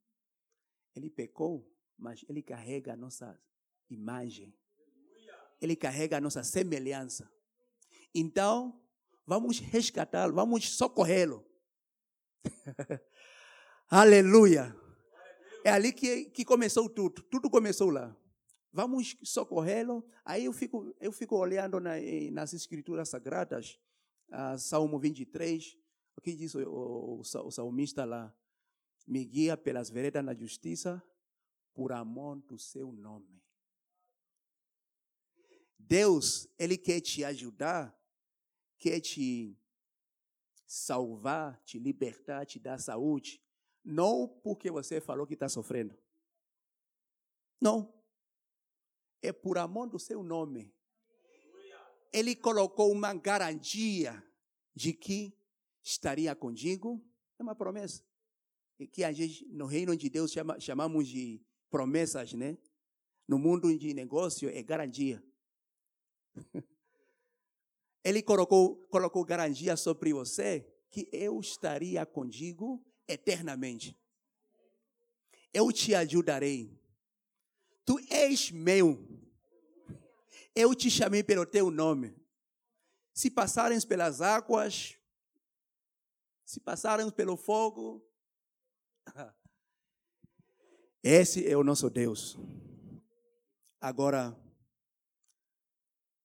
[0.95, 3.39] Ele pecou, mas ele carrega a nossa
[3.89, 4.53] imagem.
[5.61, 7.29] Ele carrega a nossa semelhança.
[8.13, 8.81] Então,
[9.25, 11.45] vamos resgatá-lo, vamos socorrê-lo.
[13.89, 14.75] Aleluia.
[15.63, 17.21] É ali que, que começou tudo.
[17.23, 18.15] Tudo começou lá.
[18.71, 20.07] Vamos socorrê-lo.
[20.23, 21.93] Aí eu fico, eu fico olhando na,
[22.31, 23.79] nas escrituras sagradas,
[24.29, 25.77] uh, Salmo 23,
[26.19, 28.35] o que diz o, o, o salmista lá?
[29.07, 31.01] Me guia pelas veredas da justiça,
[31.73, 33.41] por amor do seu nome.
[35.77, 37.97] Deus, Ele quer te ajudar,
[38.77, 39.57] quer te
[40.67, 43.41] salvar, te libertar, te dar saúde,
[43.81, 45.97] não porque você falou que está sofrendo.
[47.61, 47.93] Não.
[49.21, 50.75] É por amor do seu nome.
[52.11, 54.21] Ele colocou uma garantia
[54.75, 55.38] de que
[55.89, 57.03] estaria contigo.
[57.37, 58.03] É uma promessa.
[58.79, 62.57] E que a gente, no reino de Deus, chama, chamamos de promessas, né?
[63.27, 65.23] No mundo de negócio, é garantia.
[68.03, 73.97] Ele colocou, colocou garantia sobre você que eu estaria contigo eternamente.
[75.53, 76.79] Eu te ajudarei.
[77.85, 79.05] Tu és meu.
[80.55, 82.15] Eu te chamei pelo teu nome.
[83.13, 84.98] Se passarem pelas águas,
[86.49, 88.03] se passarem pelo fogo,
[91.03, 92.39] esse é o nosso Deus.
[93.79, 94.35] Agora,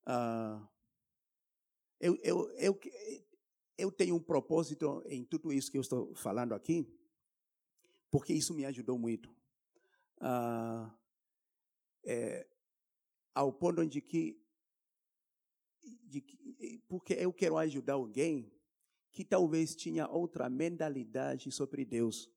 [0.07, 0.67] uh,
[1.99, 2.79] eu, eu, eu,
[3.77, 6.91] eu tenho um propósito em tudo isso que eu estou falando aqui,
[8.09, 9.29] porque isso me ajudou muito.
[10.17, 10.91] Uh,
[12.03, 12.49] é,
[13.35, 14.43] ao ponto de que,
[15.83, 18.54] de que, porque eu quero ajudar alguém
[19.15, 22.29] que talvez tinha outra mentalidade sobre Deus.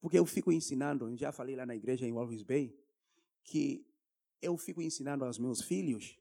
[0.00, 2.72] Porque eu fico ensinando, já falei lá na igreja em Walvis Bay,
[3.42, 3.84] que
[4.40, 6.16] eu fico ensinando aos meus filhos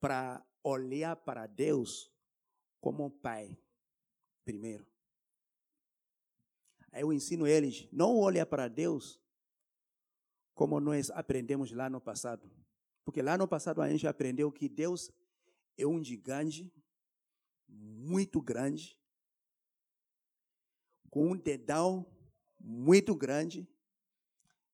[0.00, 2.12] para olhar para Deus
[2.80, 3.56] como pai,
[4.44, 4.84] primeiro.
[6.90, 9.22] Aí eu ensino eles, não olhar para Deus
[10.54, 12.50] como nós aprendemos lá no passado.
[13.04, 15.08] Porque lá no passado a gente aprendeu que Deus
[15.78, 16.72] é um gigante
[17.72, 18.98] muito grande,
[21.10, 22.06] com um dedão
[22.60, 23.68] muito grande.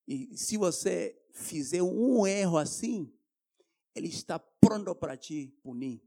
[0.07, 3.13] E se você fizer um erro assim,
[3.95, 6.03] ele está pronto para te punir.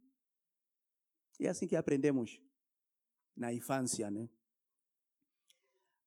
[1.39, 2.39] É assim que aprendemos
[3.35, 4.29] na infância, né?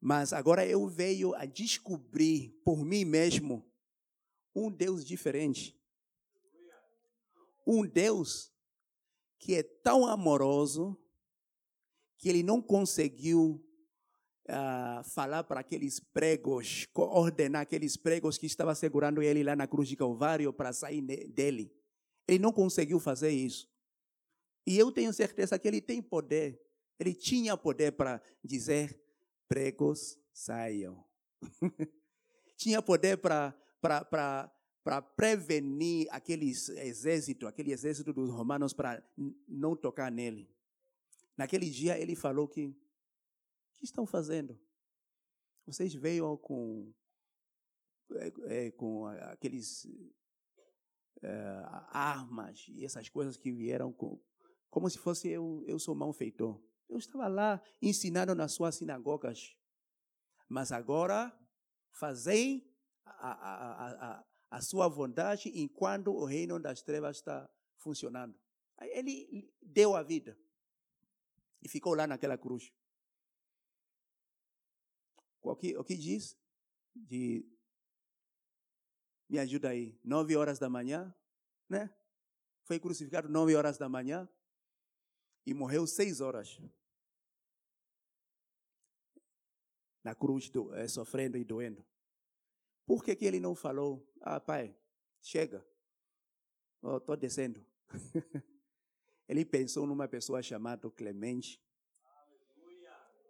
[0.00, 3.68] Mas agora eu veio a descobrir por mim mesmo
[4.54, 5.80] um Deus diferente.
[7.66, 8.53] Um Deus
[9.44, 10.98] que é tão amoroso
[12.16, 13.62] que ele não conseguiu
[14.48, 19.86] uh, falar para aqueles pregos, ordenar aqueles pregos que estavam segurando ele lá na cruz
[19.86, 21.70] de Calvário para sair dele.
[22.26, 23.70] Ele não conseguiu fazer isso.
[24.66, 26.58] E eu tenho certeza que ele tem poder.
[26.98, 28.98] Ele tinha poder para dizer:
[29.46, 31.04] pregos saiam.
[32.56, 33.54] tinha poder para
[34.84, 39.02] para prevenir aquele exército, aquele exército dos romanos para
[39.48, 40.48] não tocar nele.
[41.36, 42.76] Naquele dia ele falou que o
[43.72, 44.60] que estão fazendo?
[45.66, 46.92] Vocês veio com
[48.16, 49.86] é, é, com aqueles
[51.22, 54.20] é, armas e essas coisas que vieram com,
[54.68, 56.62] como se fosse eu, eu sou malfeitor.
[56.90, 59.56] Eu estava lá ensinando nas suas sinagogas.
[60.46, 61.34] Mas agora
[61.90, 62.70] fazei
[63.06, 68.38] a, a, a, a sua vontade enquanto o reino das trevas está funcionando.
[68.80, 70.38] Ele deu a vida
[71.60, 72.72] e ficou lá naquela cruz.
[75.42, 76.38] O que, o que diz?
[76.94, 77.44] De,
[79.28, 79.98] me ajuda aí.
[80.04, 81.12] Nove horas da manhã,
[81.68, 81.92] né?
[82.62, 84.28] Foi crucificado nove horas da manhã
[85.44, 86.60] e morreu seis horas
[90.04, 91.84] na cruz, do, é, sofrendo e doendo.
[92.86, 94.76] Por que, que ele não falou, ah, pai,
[95.20, 95.64] chega,
[96.82, 97.64] estou descendo?
[99.28, 101.62] ele pensou numa pessoa chamada Clemente,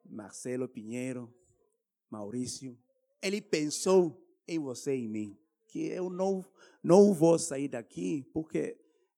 [0.05, 1.33] Marcelo Pinheiro,
[2.11, 2.79] Maurício.
[3.23, 6.45] Ele pensou em você e em mim, que eu não,
[6.83, 8.77] não vou sair daqui porque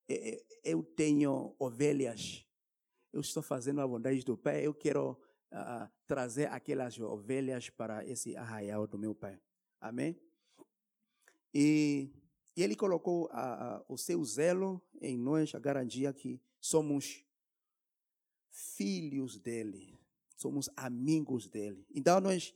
[0.09, 2.47] é, é, eu tenho ovelhas
[3.17, 5.13] eu estou fazendo a vontade do Pai, eu quero
[5.51, 9.41] uh, trazer aquelas ovelhas para esse arraial do meu Pai.
[9.81, 10.21] Amém?
[11.59, 12.13] E,
[12.55, 17.25] e ele colocou uh, uh, o seu zelo em nós, a garantia que somos
[18.51, 19.99] filhos dele,
[20.37, 21.87] somos amigos dele.
[21.95, 22.55] Então, nós,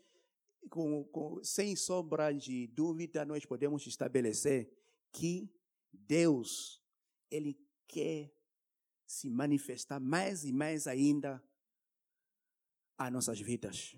[0.69, 4.71] com, com, sem sombra de dúvida, nós podemos estabelecer
[5.11, 5.51] que
[5.91, 6.85] Deus,
[7.31, 7.59] Ele
[7.89, 8.31] quer
[9.07, 11.43] se manifestar mais e mais ainda
[12.99, 13.97] a nossas vidas.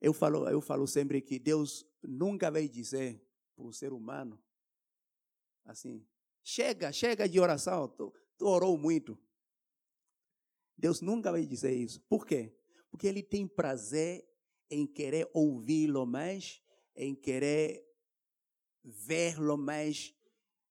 [0.00, 3.20] Eu falo, eu falo sempre que Deus nunca vai dizer
[3.56, 4.40] para o ser humano
[5.64, 6.06] assim:
[6.42, 9.18] chega, chega de oração, tu, tu orou muito.
[10.76, 12.00] Deus nunca vai dizer isso.
[12.02, 12.54] Por quê?
[12.90, 14.26] Porque Ele tem prazer
[14.70, 16.62] em querer ouvi-lo mais,
[16.94, 17.84] em querer
[18.84, 20.14] vê-lo mais,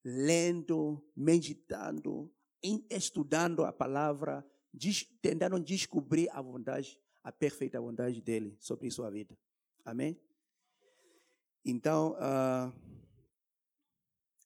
[0.03, 2.33] lendo, meditando,
[2.89, 4.45] estudando a palavra,
[5.21, 9.37] tentando descobrir a vontade, a perfeita vontade dele sobre sua vida.
[9.83, 10.19] Amém?
[11.69, 12.73] Então, uh,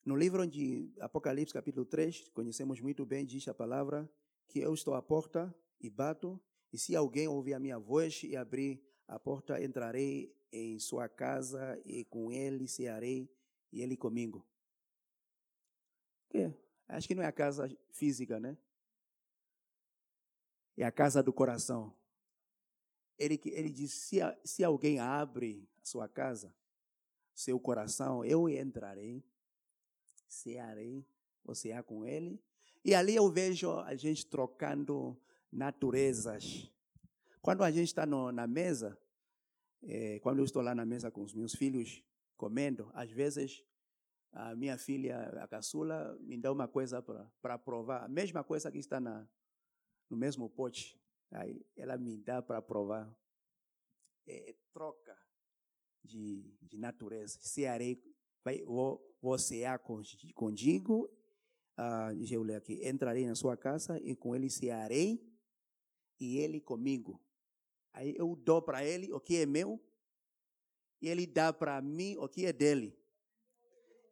[0.04, 4.12] no livro de Apocalipse, capítulo 3, conhecemos muito bem, diz a palavra,
[4.48, 6.42] que eu estou à porta e bato,
[6.74, 11.80] e se alguém ouvir a minha voz e abrir a porta, entrarei em sua casa
[11.86, 13.32] e com ele cearei
[13.72, 14.44] e ele comigo.
[16.28, 16.52] Que?
[16.88, 18.58] Acho que não é a casa física, né?
[20.76, 21.96] É a casa do coração.
[23.16, 26.52] Ele, ele diz: se, se alguém abre a sua casa,
[27.42, 29.24] seu coração, eu entrarei,
[30.28, 31.06] cearei,
[31.44, 32.42] você é com ele.
[32.86, 35.20] E ali eu vejo a gente trocando
[35.52, 36.72] naturezas.
[37.42, 38.98] Quando a gente está na mesa,
[39.84, 42.04] é, quando eu estou lá na mesa com os meus filhos
[42.38, 43.64] comendo, às vezes
[44.32, 47.02] a minha filha, a caçula, me dá uma coisa
[47.42, 48.04] para provar.
[48.04, 49.28] A mesma coisa que está na,
[50.10, 51.00] no mesmo pote.
[51.32, 53.14] Aí ela me dá para provar.
[54.28, 55.21] É, troca
[56.04, 57.40] de, de natureza.
[57.42, 58.02] Cearei,
[58.44, 59.80] vai, vou, vou cear
[60.34, 61.10] contigo.
[61.78, 62.80] Ah, deixa eu ler aqui.
[62.88, 65.22] Entrarei na sua casa e com ele cearei
[66.20, 67.22] e ele comigo.
[67.94, 69.80] Aí eu dou para ele o que é meu
[71.02, 73.02] e ele dá para mim o que é dele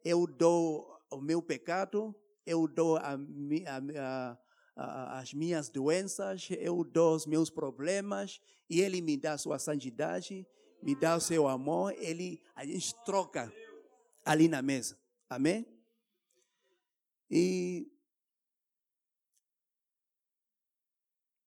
[0.04, 2.14] eu dou o meu pecado,
[2.46, 4.38] eu dou a, a,
[4.76, 9.58] a, as minhas doenças, eu dou os meus problemas, e Ele me dá a sua
[9.58, 10.46] santidade,
[10.82, 13.52] me dá o seu amor, Ele, a gente troca
[14.24, 14.98] ali na mesa.
[15.28, 15.66] Amém?
[17.30, 17.90] E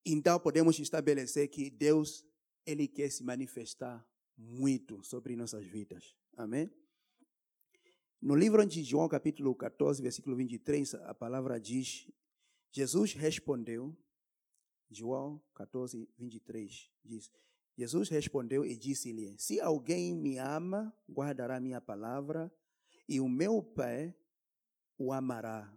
[0.06, 2.26] então podemos estabelecer que Deus,
[2.66, 4.06] Ele quer se manifestar
[4.38, 6.16] muito sobre nossas vidas.
[6.36, 6.72] Amém?
[8.22, 12.10] No livro de João, capítulo 14, versículo 23, a palavra diz:
[12.72, 13.96] Jesus respondeu,
[14.90, 17.30] João 14, 23, diz:
[17.78, 22.52] Jesus respondeu e disse-lhe: Se alguém me ama, guardará minha palavra,
[23.08, 24.16] e o meu Pai
[24.98, 25.72] o amará.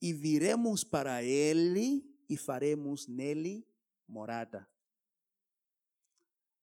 [0.00, 3.66] E viremos para ele e faremos nele
[4.08, 4.68] morada.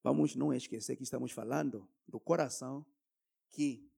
[0.02, 2.84] Vamos não esquecer que estamos falando do coração
[3.50, 3.90] que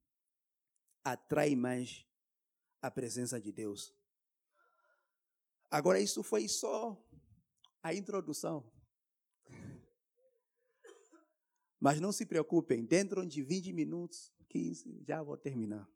[1.05, 2.07] atrai mais
[2.81, 3.95] a presença de Deus.
[5.71, 7.01] Agora, isso foi só
[7.83, 8.71] a introdução.
[11.81, 15.89] Mas não se preocupem, dentro de 20 minutos, 15, já vou terminar.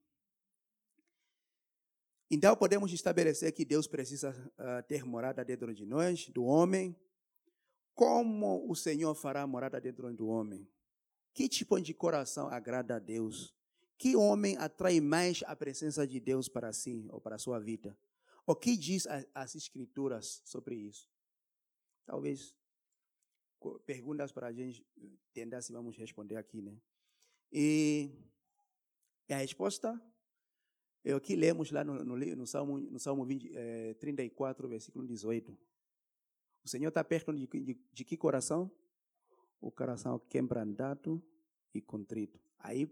[2.30, 6.96] Então, podemos estabelecer que Deus precisa uh, ter morada dentro de nós, do homem.
[7.94, 10.66] Como o Senhor fará morada dentro do homem?
[11.34, 13.54] Que tipo de coração agrada a Deus?
[13.98, 17.96] Que homem atrai mais a presença de Deus para si ou para a sua vida?
[18.46, 21.08] O que diz as Escrituras sobre isso?
[22.04, 22.54] Talvez
[23.86, 24.84] perguntas para a gente
[25.32, 26.76] tentar se vamos responder aqui, né?
[27.52, 28.10] E
[29.28, 30.00] a resposta
[31.04, 35.06] é o que lemos lá no, no, no Salmo, no Salmo 20, é, 34, versículo
[35.06, 35.56] 18.
[36.64, 38.70] O Senhor está perto de, de, de, que coração?
[39.60, 41.22] O coração quebrantado
[41.74, 42.40] e contrito.
[42.58, 42.90] Aí,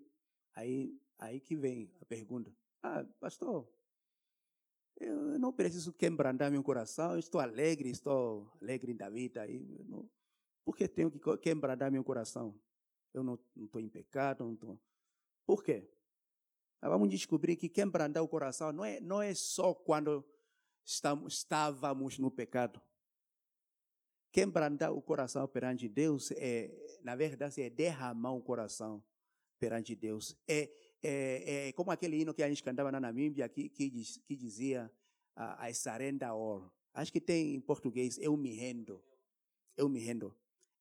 [0.55, 2.55] aí, aí que vem a pergunta.
[2.83, 3.67] Ah, pastor,
[5.01, 9.47] eu não preciso quebrantar meu coração, estou alegre, estou alegre da vida.
[9.87, 10.09] Não,
[10.65, 12.59] por que tenho que quebrantar meu coração?
[13.13, 14.81] Eu não estou em pecado, não estou.
[15.47, 15.89] Por quê?
[16.81, 20.25] vamos descobrir que quebrantar o coração não é, não é só quando
[20.85, 22.81] estamos, estávamos no pecado.
[24.33, 29.05] Quebrantar o coração perante Deus é, na verdade, é derramar o coração
[29.59, 30.37] perante Deus.
[30.49, 30.71] É,
[31.03, 34.35] é, é como aquele hino que a gente cantava na Namíbia que, que, diz, que
[34.35, 34.91] dizia
[35.37, 36.31] uh, I surrender.
[36.95, 39.03] Acho que tem em português, eu me rendo.
[39.77, 40.35] Eu me rendo.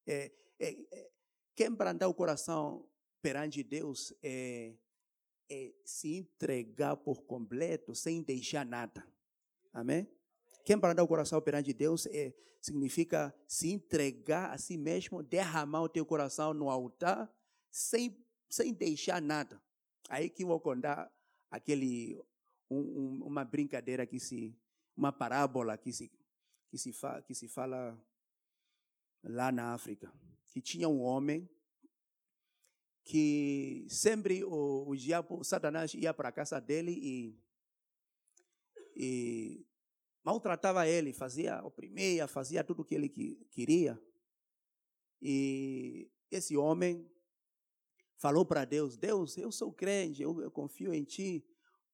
[0.06, 1.10] É, é, é,
[1.56, 2.88] quebrantar o coração
[3.22, 4.74] perante Deus é
[5.52, 9.06] é se entregar por completo, sem deixar nada.
[9.74, 10.08] Amém?
[10.64, 15.90] Quem dar o coração perante Deus é, significa se entregar a si mesmo, derramar o
[15.90, 17.30] teu coração no altar,
[17.70, 18.18] sem,
[18.50, 19.62] sem deixar nada.
[20.08, 21.12] Aí que eu vou contar
[21.50, 22.18] aquele,
[22.70, 24.56] um, um, uma brincadeira que se,
[24.96, 26.10] uma parábola que se,
[26.70, 28.00] que se, fa, que se fala
[29.24, 30.12] lá na África.
[30.48, 31.50] Que tinha um homem
[33.04, 37.40] que sempre o, o diabo, Satanás, ia para a casa dele e,
[38.96, 39.66] e
[40.24, 44.02] maltratava ele, fazia, oprimia, fazia tudo o que ele queria.
[45.22, 47.10] E esse homem
[48.18, 51.46] falou para Deus: Deus, eu sou crente, eu, eu confio em ti,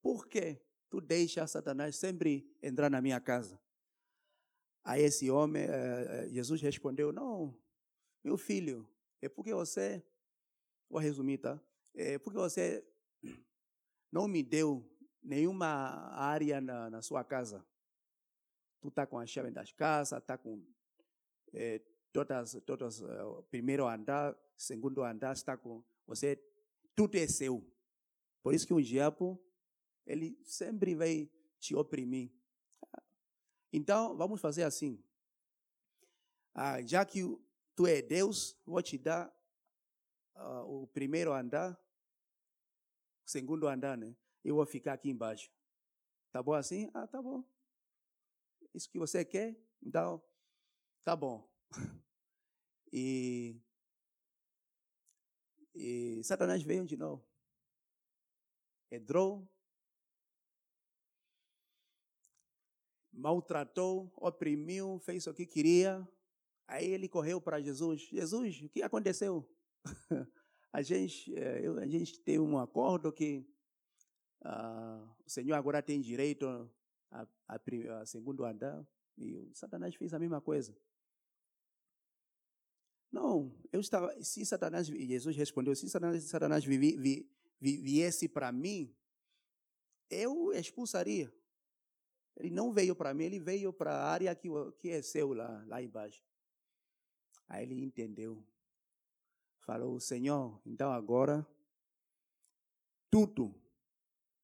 [0.01, 3.59] por que tu deixas Satanás sempre entrar na minha casa?
[4.87, 7.53] Aí esse homem, eh, Jesus respondeu: Não,
[8.23, 8.87] meu filho,
[9.21, 10.03] é porque você
[10.89, 11.59] Vou resumir, tá?
[11.93, 12.85] É porque você
[14.11, 14.89] não me deu
[15.21, 15.67] nenhuma
[16.13, 17.65] área na, na sua casa.
[18.79, 20.63] Tu está com a chave das casas, está com
[21.53, 21.81] é,
[22.13, 23.03] todas, todas,
[23.49, 26.41] primeiro andar, segundo andar, está com você,
[26.95, 27.65] tudo é seu.
[28.41, 29.43] Por isso que o diabo,
[30.05, 31.29] ele sempre vai
[31.59, 32.31] te oprimir.
[33.71, 35.03] Então, vamos fazer assim.
[36.53, 37.21] Ah, já que
[37.75, 39.31] tu é Deus, vou te dar
[40.35, 41.73] uh, o primeiro andar,
[43.25, 44.15] o segundo andar, né?
[44.43, 45.51] Eu vou ficar aqui embaixo.
[46.31, 46.89] Tá bom assim?
[46.93, 47.43] Ah, tá bom.
[48.73, 49.55] Isso que você quer?
[49.81, 50.21] Então,
[51.03, 51.47] tá bom.
[52.89, 53.61] E,
[55.75, 57.21] e Satanás veio de novo.
[58.89, 59.45] Entrou,
[63.17, 66.07] maltratou, oprimiu, fez o que queria.
[66.67, 68.01] Aí ele correu para Jesus.
[68.01, 69.49] Jesus, o que aconteceu?
[70.71, 73.43] a gente, eh, a gente tem um acordo que
[74.45, 76.45] uh, o Senhor agora tem direito
[77.09, 77.59] a, a,
[78.01, 78.87] a, segundo andar
[79.17, 80.77] e o Satanás fez a mesma coisa.
[83.11, 88.51] Não, eu estava, se Satanás, Jesus respondeu, se Satanás, Satanás vi, vi, vi, viesse para
[88.51, 88.93] mim,
[90.09, 91.33] eu expulsaria.
[92.37, 95.63] Ele não veio para mim, ele veio para a área que, que é seu lá,
[95.67, 96.23] lá embaixo.
[97.49, 98.45] Aí ele entendeu
[99.67, 101.45] falou: Senhor, então agora
[103.11, 103.53] tudo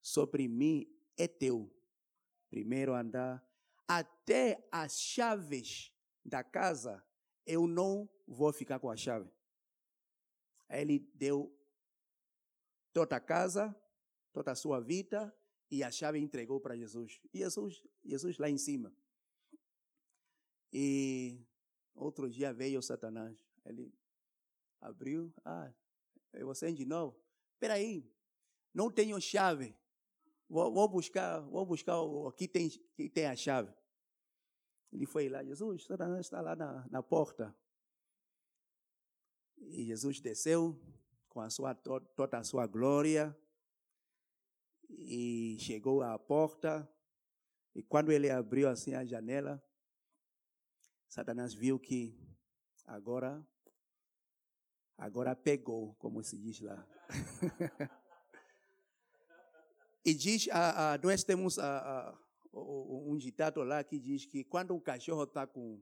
[0.01, 0.85] sobre mim
[1.17, 1.73] é teu.
[2.49, 3.43] Primeiro andar,
[3.87, 5.91] até as chaves
[6.23, 7.03] da casa,
[7.47, 9.31] eu não vou ficar com a chave.
[10.67, 11.51] Aí ele deu
[12.91, 13.75] toda a casa,
[14.31, 15.35] toda a sua vida,
[15.73, 17.19] e a chave entregou para Jesus.
[17.33, 18.93] E Jesus, Jesus lá em cima.
[20.71, 21.41] E
[21.95, 23.43] outro dia veio Satanás.
[23.65, 23.91] Ele
[24.79, 25.33] Abriu.
[25.43, 25.73] Ah,
[26.33, 27.17] é você de novo?
[27.53, 28.05] Espera aí,
[28.73, 29.75] não tenho chave.
[30.47, 32.69] Vou, vou, buscar, vou buscar o que tem,
[33.09, 33.73] tem a chave.
[34.91, 35.87] Ele foi lá, Jesus
[36.19, 37.55] está lá na, na porta.
[39.57, 40.77] E Jesus desceu
[41.29, 43.35] com a sua, toda a sua glória
[44.97, 46.89] e chegou à porta
[47.75, 49.63] E quando ele abriu assim a janela,
[51.09, 52.15] Satanás viu que
[52.85, 53.45] agora
[54.97, 56.87] agora pegou, como se diz lá.
[60.05, 62.17] e diz, a, a, nós temos a,
[62.53, 65.81] um ditado lá que diz que quando o cachorro está com,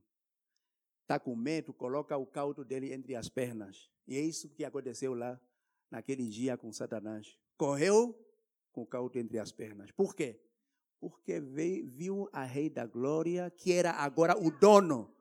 [1.06, 3.92] tá com medo, coloca o caldo dele entre as pernas.
[4.08, 5.40] E é isso que aconteceu lá
[5.90, 7.38] naquele dia com Satanás.
[7.58, 8.18] Correu
[8.72, 9.92] com o caldo entre as pernas.
[9.92, 10.40] Por quê?
[11.00, 15.14] Porque veio, viu a Rei da Glória, que era agora o dono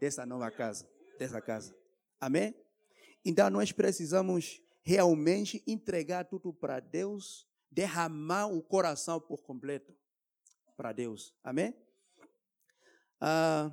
[0.00, 0.88] dessa nova casa,
[1.18, 1.76] dessa casa.
[2.20, 2.54] Amém?
[3.24, 9.94] Então nós precisamos realmente entregar tudo para Deus, derramar o coração por completo
[10.76, 11.34] para Deus.
[11.44, 11.74] Amém?
[13.20, 13.72] Ah,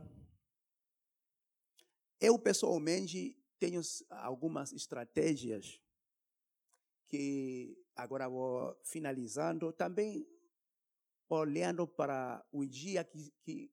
[2.20, 5.82] eu pessoalmente tenho algumas estratégias
[7.08, 10.28] que agora vou finalizando, também
[11.30, 13.72] olhando para o dia que, que,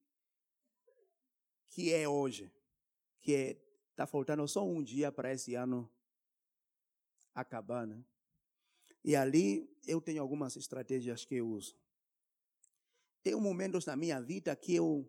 [1.68, 2.52] que é hoje,
[3.20, 3.32] que
[3.90, 5.90] está é, faltando só um dia para esse ano
[7.34, 8.04] acabar, né?
[9.04, 11.76] E ali eu tenho algumas estratégias que eu uso.
[13.22, 15.08] Tem momentos na minha vida que eu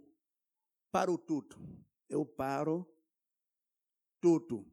[0.91, 1.55] paro tudo.
[2.09, 2.87] Eu paro
[4.19, 4.72] tudo.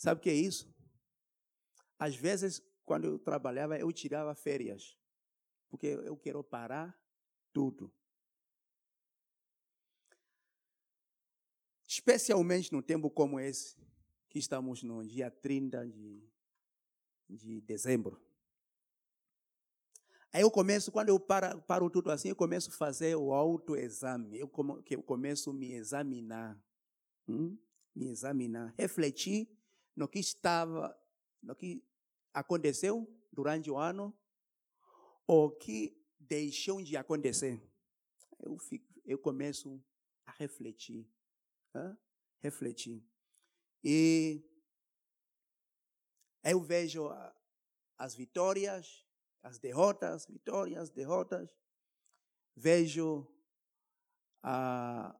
[0.00, 0.66] Sabe o que é isso?
[1.98, 4.96] Às vezes, quando eu trabalhava, eu tirava férias.
[5.68, 6.98] Porque eu quero parar
[7.52, 7.92] tudo.
[11.86, 13.76] Especialmente num tempo como esse,
[14.30, 16.26] que estamos no dia 30 de,
[17.28, 18.18] de dezembro.
[20.32, 24.38] Aí eu começo, quando eu paro, paro tudo assim, eu começo a fazer o autoexame.
[24.38, 26.58] Eu, come, eu começo a me examinar.
[27.28, 27.58] Hum?
[27.94, 28.72] Me examinar.
[28.78, 29.59] Refletir
[30.00, 30.98] no que estava,
[31.42, 31.84] no que
[32.32, 34.18] aconteceu durante o ano,
[35.26, 37.62] ou que deixou de acontecer.
[38.38, 39.78] Eu, fico, eu começo
[40.24, 41.06] a refletir.
[42.40, 43.04] Refletir.
[43.84, 44.42] E
[46.42, 47.10] eu vejo
[47.98, 49.06] as vitórias
[49.42, 51.54] as derrotas, vitórias, derrotas.
[52.54, 53.26] Vejo
[54.42, 55.18] ah,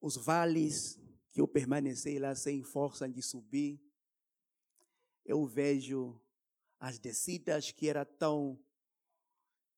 [0.00, 1.01] os vales
[1.32, 3.80] que eu permaneci lá sem força de subir.
[5.24, 6.20] Eu vejo
[6.78, 8.58] as descidas que era tão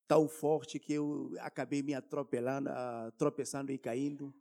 [0.07, 4.35] tão forte que eu acabei me atropelando, uh, tropeçando e caindo.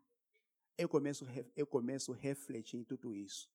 [0.78, 3.50] Eu começo eu começo a refletir em tudo isso.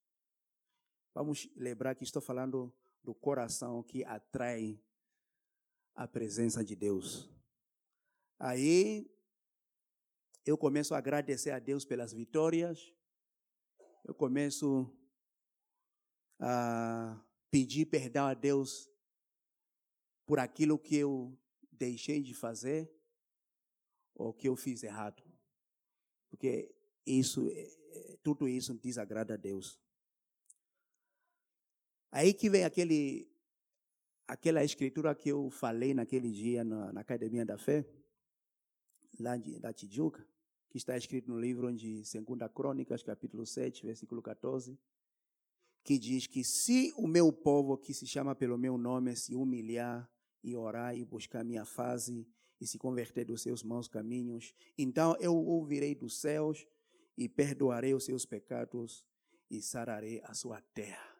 [1.13, 4.81] Vamos lembrar que estou falando do coração que atrai
[5.95, 7.29] a presença de Deus.
[8.39, 9.11] Aí
[10.47, 12.95] eu começo a agradecer a Deus pelas vitórias,
[14.09, 14.91] eu começo
[16.41, 18.91] a pedir perdão a Deus
[20.25, 21.39] por aquilo que eu
[21.71, 22.91] deixei de fazer
[24.15, 25.23] ou que eu fiz errado.
[26.31, 29.79] Porque isso, é, é, tudo isso desagrada a Deus.
[32.11, 33.31] Aí que vem aquele,
[34.27, 37.87] aquela escritura que eu falei naquele dia na, na Academia da Fé,
[39.21, 40.27] lá de, da Tijuca,
[40.79, 44.79] está escrito no livro de 2 Crônicas, capítulo 7, versículo 14,
[45.85, 50.11] que diz que se o meu povo, que se chama pelo meu nome, se humilhar
[50.43, 52.27] e orar e buscar minha face
[52.61, 56.67] e se converter dos seus maus caminhos, então eu ouvirei dos céus
[57.17, 59.05] e perdoarei os seus pecados
[59.51, 61.17] e sararei a sua terra.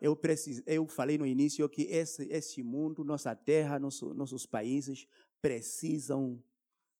[0.00, 5.06] Eu, preciso, eu falei no início que esse, esse mundo, nossa terra, nosso, nossos países
[5.42, 6.42] precisam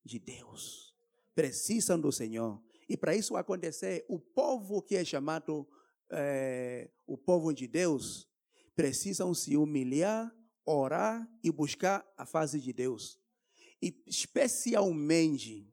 [0.05, 0.90] de Deus,
[1.35, 2.63] precisam do Senhor.
[2.89, 5.67] E para isso acontecer, o povo que é chamado
[6.11, 8.29] é, o povo de Deus
[8.75, 13.21] precisam se humilhar, orar e buscar a face de Deus.
[13.83, 15.73] E especialmente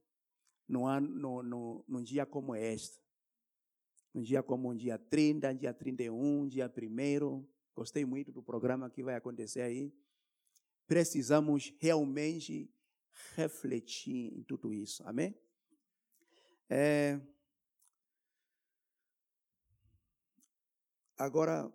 [0.68, 3.01] no, no, no, num dia como este,
[4.14, 7.47] um dia como um dia 30, dia 31, dia 1.
[7.76, 9.93] Gostei muito do programa que vai acontecer aí.
[10.88, 12.72] Precisamos realmente
[13.36, 15.03] refletir em tudo isso.
[15.05, 15.36] Amém?
[16.70, 17.20] É...
[21.18, 21.72] Agora,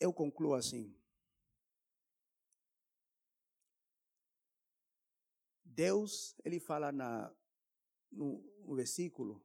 [0.00, 0.94] eu concluo assim.
[5.64, 7.30] Deus, ele fala na,
[8.10, 9.44] no, no versículo,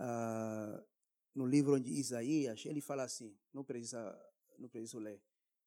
[0.00, 0.84] ah,
[1.32, 4.20] no livro de Isaías, ele fala assim, não precisa,
[4.58, 5.22] não precisa ler,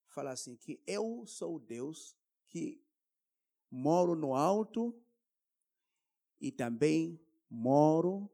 [0.08, 2.18] fala assim, que eu sou Deus
[2.48, 2.85] que
[3.76, 4.96] moro no alto
[6.40, 7.20] e também
[7.50, 8.32] moro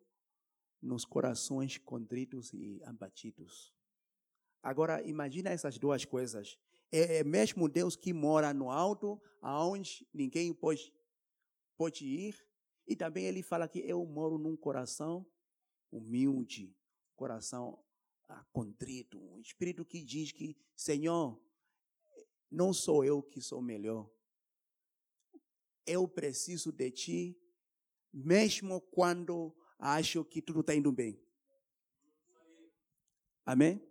[0.80, 3.74] nos corações contritos e abatidos.
[4.62, 6.60] Agora, imagina essas duas coisas.
[6.92, 10.94] É, é mesmo Deus que mora no alto, aonde ninguém pode,
[11.76, 12.48] pode ir.
[12.88, 15.26] E também ele fala que eu moro num coração
[15.92, 16.76] humilde,
[17.16, 17.84] coração
[18.30, 21.42] ah, contrito, um espírito que diz que, Senhor,
[22.50, 24.08] não sou eu que sou melhor.
[25.86, 27.42] Eu preciso de ti,
[28.14, 31.20] mesmo quando acho que tudo está indo bem.
[33.46, 33.82] Amém?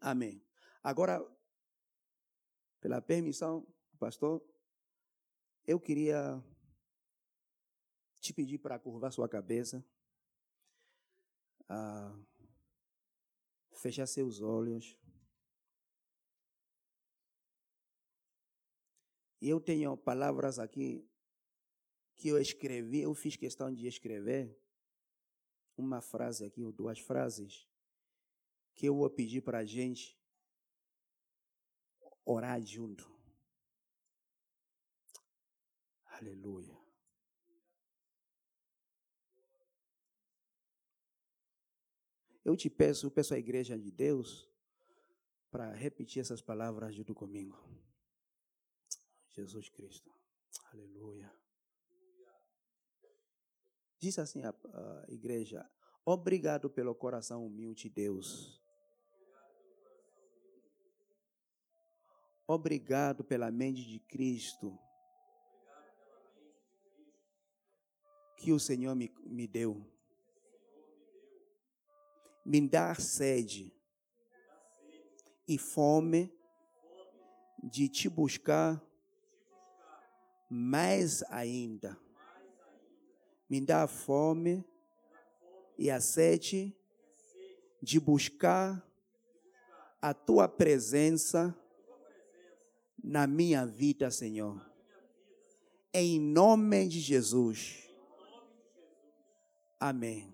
[0.00, 0.44] Amém.
[0.82, 1.24] Agora,
[2.80, 3.66] pela permissão,
[3.98, 4.44] pastor,
[5.66, 6.44] eu queria
[8.20, 9.82] te pedir para curvar sua cabeça.
[11.68, 12.14] Ah,
[13.72, 14.98] fechar seus olhos.
[19.48, 21.08] Eu tenho palavras aqui
[22.16, 24.56] que eu escrevi, eu fiz questão de escrever
[25.76, 27.68] uma frase aqui, ou duas frases,
[28.74, 30.18] que eu vou pedir para a gente
[32.24, 33.12] orar junto.
[36.06, 36.78] Aleluia.
[42.44, 44.48] Eu te peço, peço à igreja de Deus
[45.50, 47.58] para repetir essas palavras junto comigo.
[49.34, 50.10] Jesus Cristo.
[50.72, 51.32] Aleluia.
[53.98, 55.68] Diz assim a, a igreja:
[56.04, 58.62] Obrigado pelo coração humilde, Deus.
[62.46, 64.78] Obrigado pela mente de Cristo
[68.36, 69.90] que o Senhor me, me deu
[72.44, 73.74] me dar sede
[75.48, 76.30] e fome
[77.62, 78.82] de te buscar
[80.54, 81.98] mais ainda.
[83.50, 84.64] Me dá fome
[85.76, 86.72] e a sede
[87.82, 88.86] de buscar
[90.00, 91.58] a tua presença
[93.02, 94.64] na minha vida, Senhor.
[95.92, 97.90] Em nome de Jesus.
[99.80, 100.32] Amém.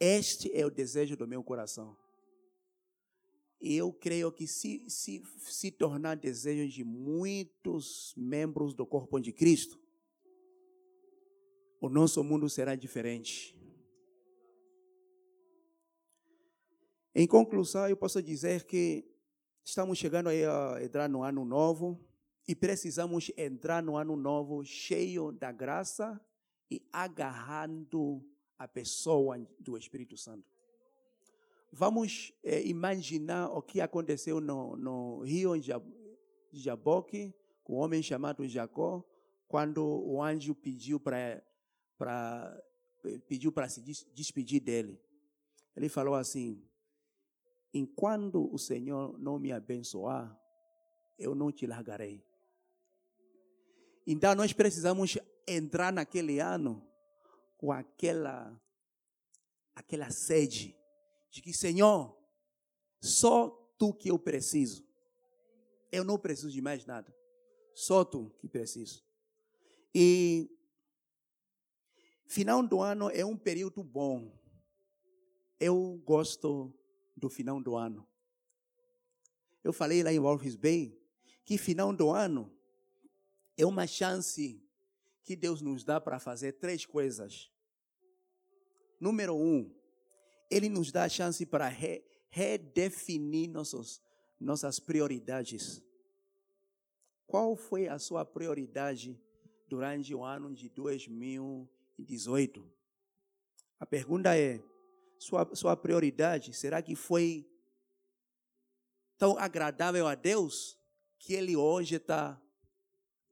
[0.00, 1.96] Este é o desejo do meu coração.
[3.66, 9.32] E eu creio que se, se, se tornar desejo de muitos membros do corpo de
[9.32, 9.80] Cristo,
[11.80, 13.58] o nosso mundo será diferente.
[17.14, 19.10] Em conclusão, eu posso dizer que
[19.64, 21.98] estamos chegando a entrar no ano novo
[22.46, 26.20] e precisamos entrar no ano novo cheio da graça
[26.70, 28.22] e agarrando
[28.58, 30.53] a pessoa do Espírito Santo.
[31.76, 35.54] Vamos é, imaginar o que aconteceu no, no rio
[36.52, 39.02] Jaboque, com um homem chamado Jacó,
[39.48, 41.42] quando o anjo pediu para
[43.26, 43.80] pediu para se
[44.14, 45.00] despedir dele.
[45.74, 46.62] Ele falou assim:
[47.72, 50.38] Enquanto o Senhor não me abençoar,
[51.18, 52.24] eu não te largarei.
[54.06, 56.86] Então nós precisamos entrar naquele ano
[57.58, 58.56] com aquela,
[59.74, 60.83] aquela sede
[61.34, 62.16] de que, Senhor,
[63.00, 64.86] só tu que eu preciso.
[65.90, 67.12] Eu não preciso de mais nada.
[67.74, 69.04] Só tu que preciso.
[69.92, 70.48] E
[72.24, 74.32] final do ano é um período bom.
[75.58, 76.72] Eu gosto
[77.16, 78.08] do final do ano.
[79.64, 80.96] Eu falei lá em Wolf's Bay
[81.44, 82.56] que final do ano
[83.56, 84.64] é uma chance
[85.24, 87.50] que Deus nos dá para fazer três coisas.
[89.00, 89.74] Número um,
[90.50, 94.02] ele nos dá a chance para re, redefinir nossos,
[94.38, 95.82] nossas prioridades.
[97.26, 99.18] Qual foi a sua prioridade
[99.68, 102.70] durante o ano de 2018?
[103.78, 104.62] A pergunta é:
[105.18, 107.48] sua, sua prioridade, será que foi
[109.16, 110.78] tão agradável a Deus
[111.18, 112.38] que Ele hoje está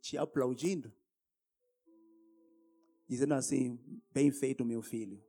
[0.00, 0.90] te aplaudindo?
[3.08, 3.78] Dizendo assim:
[4.10, 5.22] bem feito, meu filho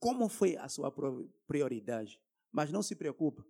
[0.00, 0.90] como foi a sua
[1.46, 2.18] prioridade.
[2.50, 3.44] Mas não se preocupe.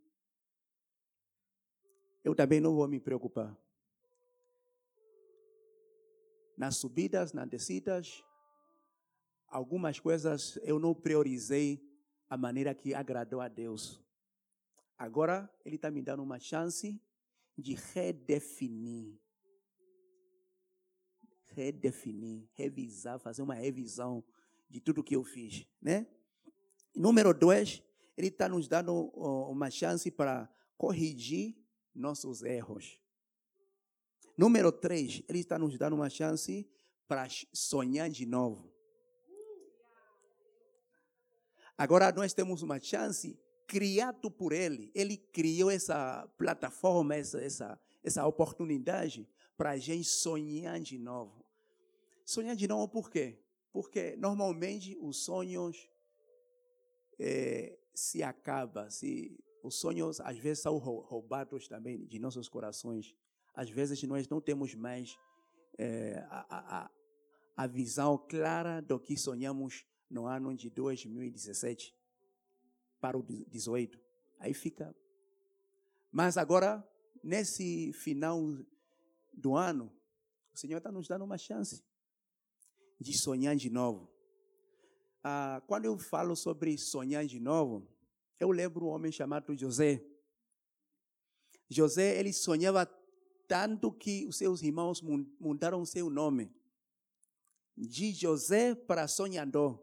[2.22, 3.56] Eu também não vou me preocupar.
[6.58, 8.22] Nas subidas, nas descidas,
[9.46, 11.82] algumas coisas eu não priorizei
[12.28, 14.04] a maneira que agradou a Deus.
[14.98, 17.00] Agora Ele está me dando uma chance
[17.56, 19.18] de redefinir.
[21.46, 24.22] Redefinir, revisar, fazer uma revisão
[24.68, 26.06] de tudo que eu fiz, né?
[26.94, 27.82] Número dois,
[28.16, 31.56] ele está nos dando uma chance para corrigir
[31.94, 33.00] nossos erros.
[34.36, 36.68] Número três, ele está nos dando uma chance
[37.06, 38.72] para sonhar de novo.
[41.76, 44.90] Agora nós temos uma chance criado por ele.
[44.94, 51.44] Ele criou essa plataforma, essa, essa, essa oportunidade para a gente sonhar de novo.
[52.24, 53.38] Sonhar de novo por quê?
[53.72, 55.88] Porque normalmente os sonhos
[57.20, 63.14] é, se acabam, se, os sonhos às vezes são roubados também de nossos corações.
[63.54, 65.18] Às vezes nós não temos mais
[65.76, 66.90] é, a, a,
[67.56, 71.94] a visão clara do que sonhamos no ano de 2017
[73.00, 74.00] para o 18.
[74.38, 74.96] Aí fica.
[76.10, 76.82] Mas agora,
[77.22, 78.40] nesse final
[79.32, 79.92] do ano,
[80.54, 81.84] o Senhor está nos dando uma chance
[82.98, 84.09] de sonhar de novo.
[85.22, 87.86] Ah, quando eu falo sobre sonhar de novo,
[88.38, 90.02] eu lembro um homem chamado José.
[91.68, 92.86] José, ele sonhava
[93.46, 95.02] tanto que os seus irmãos
[95.38, 96.50] mudaram seu nome
[97.76, 99.78] de José para sonhador.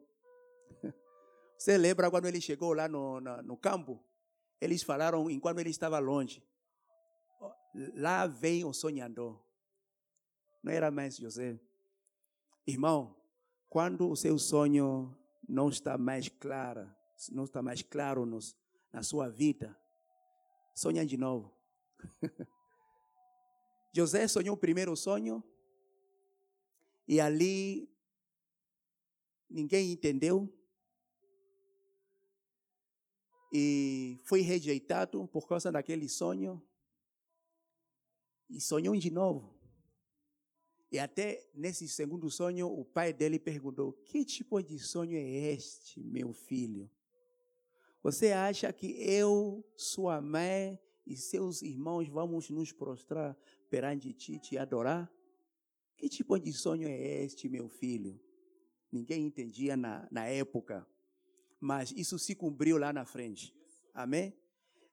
[1.57, 4.03] Você lembra quando ele chegou lá no, no, no campo?
[4.59, 6.43] Eles falaram enquanto ele estava longe.
[7.93, 9.39] Lá vem o sonhador.
[10.63, 11.59] Não era mais José.
[12.65, 13.15] Irmão,
[13.69, 15.15] quando o seu sonho
[15.47, 16.93] não está mais claro,
[17.31, 18.55] não está mais claro nos,
[18.91, 19.79] na sua vida,
[20.75, 21.55] sonha de novo.
[23.93, 25.43] José sonhou o primeiro sonho
[27.07, 27.89] e ali
[29.49, 30.53] ninguém entendeu
[33.51, 36.61] e foi rejeitado por causa daquele sonho
[38.49, 39.56] e sonhou de novo.
[40.91, 46.01] E até nesse segundo sonho, o pai dele perguntou: Que tipo de sonho é este,
[46.03, 46.89] meu filho?
[48.03, 53.37] Você acha que eu, sua mãe e seus irmãos vamos nos prostrar
[53.69, 55.11] perante ti e adorar?
[55.97, 58.19] Que tipo de sonho é este, meu filho?
[58.91, 60.87] Ninguém entendia na, na época
[61.59, 63.53] mas isso se cumpriu lá na frente.
[63.93, 64.33] Amém?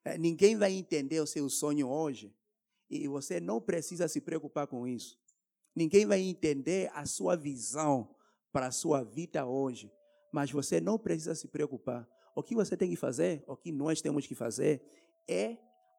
[0.05, 2.34] É, ninguém vai entender o seu sonho hoje
[2.90, 5.18] e você não precisa se preocupar com isso.
[5.74, 8.14] Ninguém vai entender a sua visão
[8.52, 9.92] para a sua vida hoje,
[10.32, 12.08] mas você não precisa se preocupar.
[12.34, 14.82] O que você tem que fazer, o que nós temos que fazer,
[15.28, 15.56] é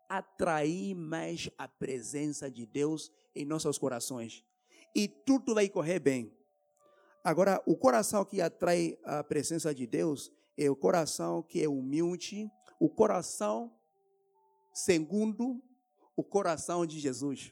[0.08, 4.44] atrair mais a presença de Deus em nossos corações.
[4.96, 6.32] E tudo vai correr bem.
[7.24, 12.50] Agora, o coração que atrai a presença de Deus é o coração que é humilde,
[12.80, 13.74] o coração
[14.74, 15.62] segundo
[16.16, 17.52] o coração de Jesus.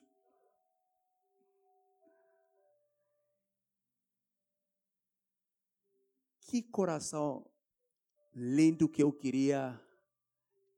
[6.54, 7.44] Que coração
[8.32, 9.82] lindo que eu queria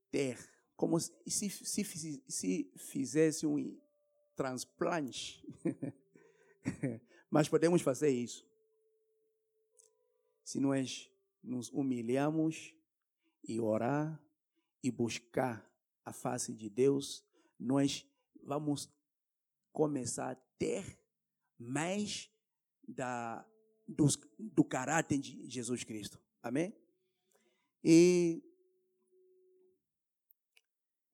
[0.09, 0.39] ter.
[0.73, 3.77] Como se, se, se, se fizesse um
[4.37, 5.45] transplante.
[7.29, 8.47] Mas podemos fazer isso.
[10.45, 11.11] Se nós
[11.43, 12.73] nos humilhamos
[13.43, 14.17] e orar
[14.81, 15.69] e buscar
[16.05, 17.21] a face de Deus,
[17.59, 18.07] nós
[18.41, 18.89] vamos
[19.73, 20.97] começar a ter
[21.59, 22.31] mais
[22.87, 23.45] da,
[23.87, 24.07] do,
[24.39, 26.19] do caráter de Jesus Cristo.
[26.41, 26.75] Amém?
[27.83, 28.43] E,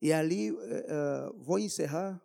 [0.00, 2.22] e ali uh, vou encerrar.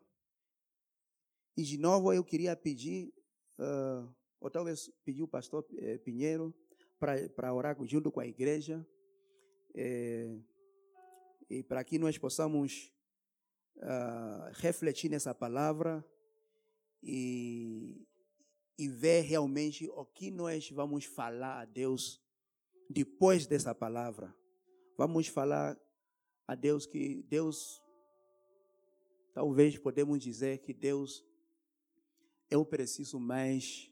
[1.56, 3.14] E de novo eu queria pedir,
[3.60, 5.66] uh, ou talvez pedir o pastor
[6.04, 6.54] Pinheiro,
[7.00, 8.86] para orar junto com a igreja
[9.76, 10.36] é,
[11.50, 12.92] e para que nós possamos
[13.78, 16.04] uh, refletir nessa palavra
[17.04, 18.07] e,
[18.78, 22.22] e ver realmente o que nós vamos falar a Deus
[22.90, 24.34] depois dessa palavra.
[24.98, 25.78] Vamos falar
[26.48, 27.84] a Deus que Deus,
[29.34, 31.26] talvez podemos dizer que Deus,
[32.50, 33.92] eu preciso mais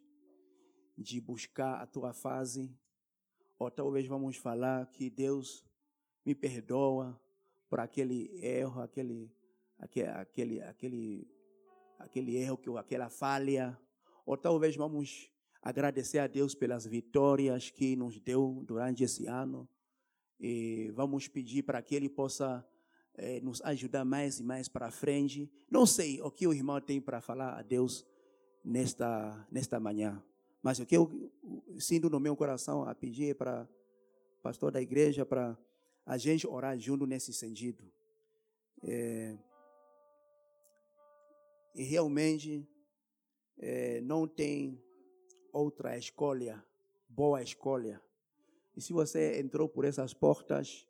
[0.98, 2.74] de buscar a tua fase,
[3.60, 5.66] ou talvez vamos falar que Deus
[6.26, 7.20] me perdoa
[7.70, 9.32] por aquele erro, aquele,
[9.78, 11.28] aquele, aquele, aquele,
[12.00, 13.78] aquele erro, aquela falha.
[14.26, 15.30] Ou talvez vamos
[15.62, 19.68] agradecer a Deus pelas vitórias que nos deu durante esse ano.
[20.40, 22.66] E vamos pedir para que Ele possa
[23.16, 25.50] eh, nos ajudar mais e mais para frente.
[25.70, 28.06] Não sei o que o irmão tem para falar a Deus
[28.64, 30.22] nesta, nesta manhã.
[30.62, 31.32] Mas o que eu
[31.78, 33.70] sinto no meu coração a pedir para
[34.40, 35.58] o pastor da igreja para
[36.06, 37.84] a gente orar junto nesse sentido.
[38.84, 39.38] É,
[41.74, 42.68] e realmente
[43.58, 44.82] é, não tem
[45.52, 46.64] outra escolha,
[47.08, 48.02] boa escolha.
[48.76, 50.88] E se você entrou por essas portas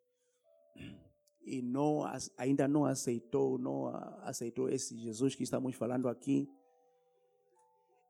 [1.45, 2.01] e não,
[2.38, 3.88] ainda não aceitou, não
[4.22, 6.49] aceitou esse Jesus que estamos falando aqui,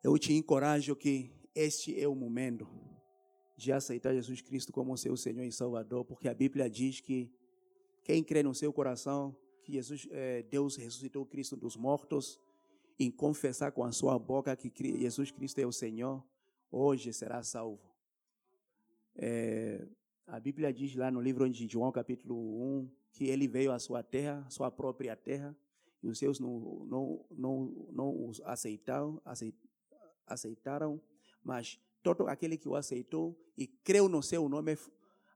[0.03, 2.67] eu te encorajo que este é o momento
[3.57, 7.31] de aceitar Jesus Cristo como seu Senhor e Salvador, porque a Bíblia diz que
[8.03, 12.39] quem crê no seu coração que Jesus, é, Deus ressuscitou Cristo dos mortos,
[12.97, 16.23] e confessar com a sua boca que Jesus Cristo é o Senhor,
[16.71, 17.81] hoje será salvo.
[19.15, 19.85] É,
[20.27, 24.01] a Bíblia diz lá no livro de João, capítulo 1, que ele veio à sua
[24.01, 25.55] terra, sua própria terra,
[26.01, 29.21] e os seus não, não, não, não os aceitaram,
[30.27, 31.01] aceitaram,
[31.43, 34.77] mas todo aquele que o aceitou e creu no seu nome,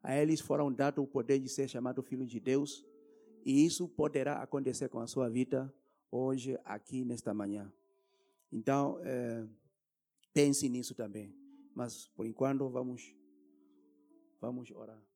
[0.01, 2.85] a eles foram dados o poder de ser chamado filho de Deus,
[3.45, 5.73] e isso poderá acontecer com a sua vida
[6.11, 7.71] hoje, aqui, nesta manhã.
[8.51, 9.45] Então, é,
[10.33, 11.33] pense nisso também.
[11.73, 13.15] Mas, por enquanto, vamos,
[14.41, 15.08] vamos orar.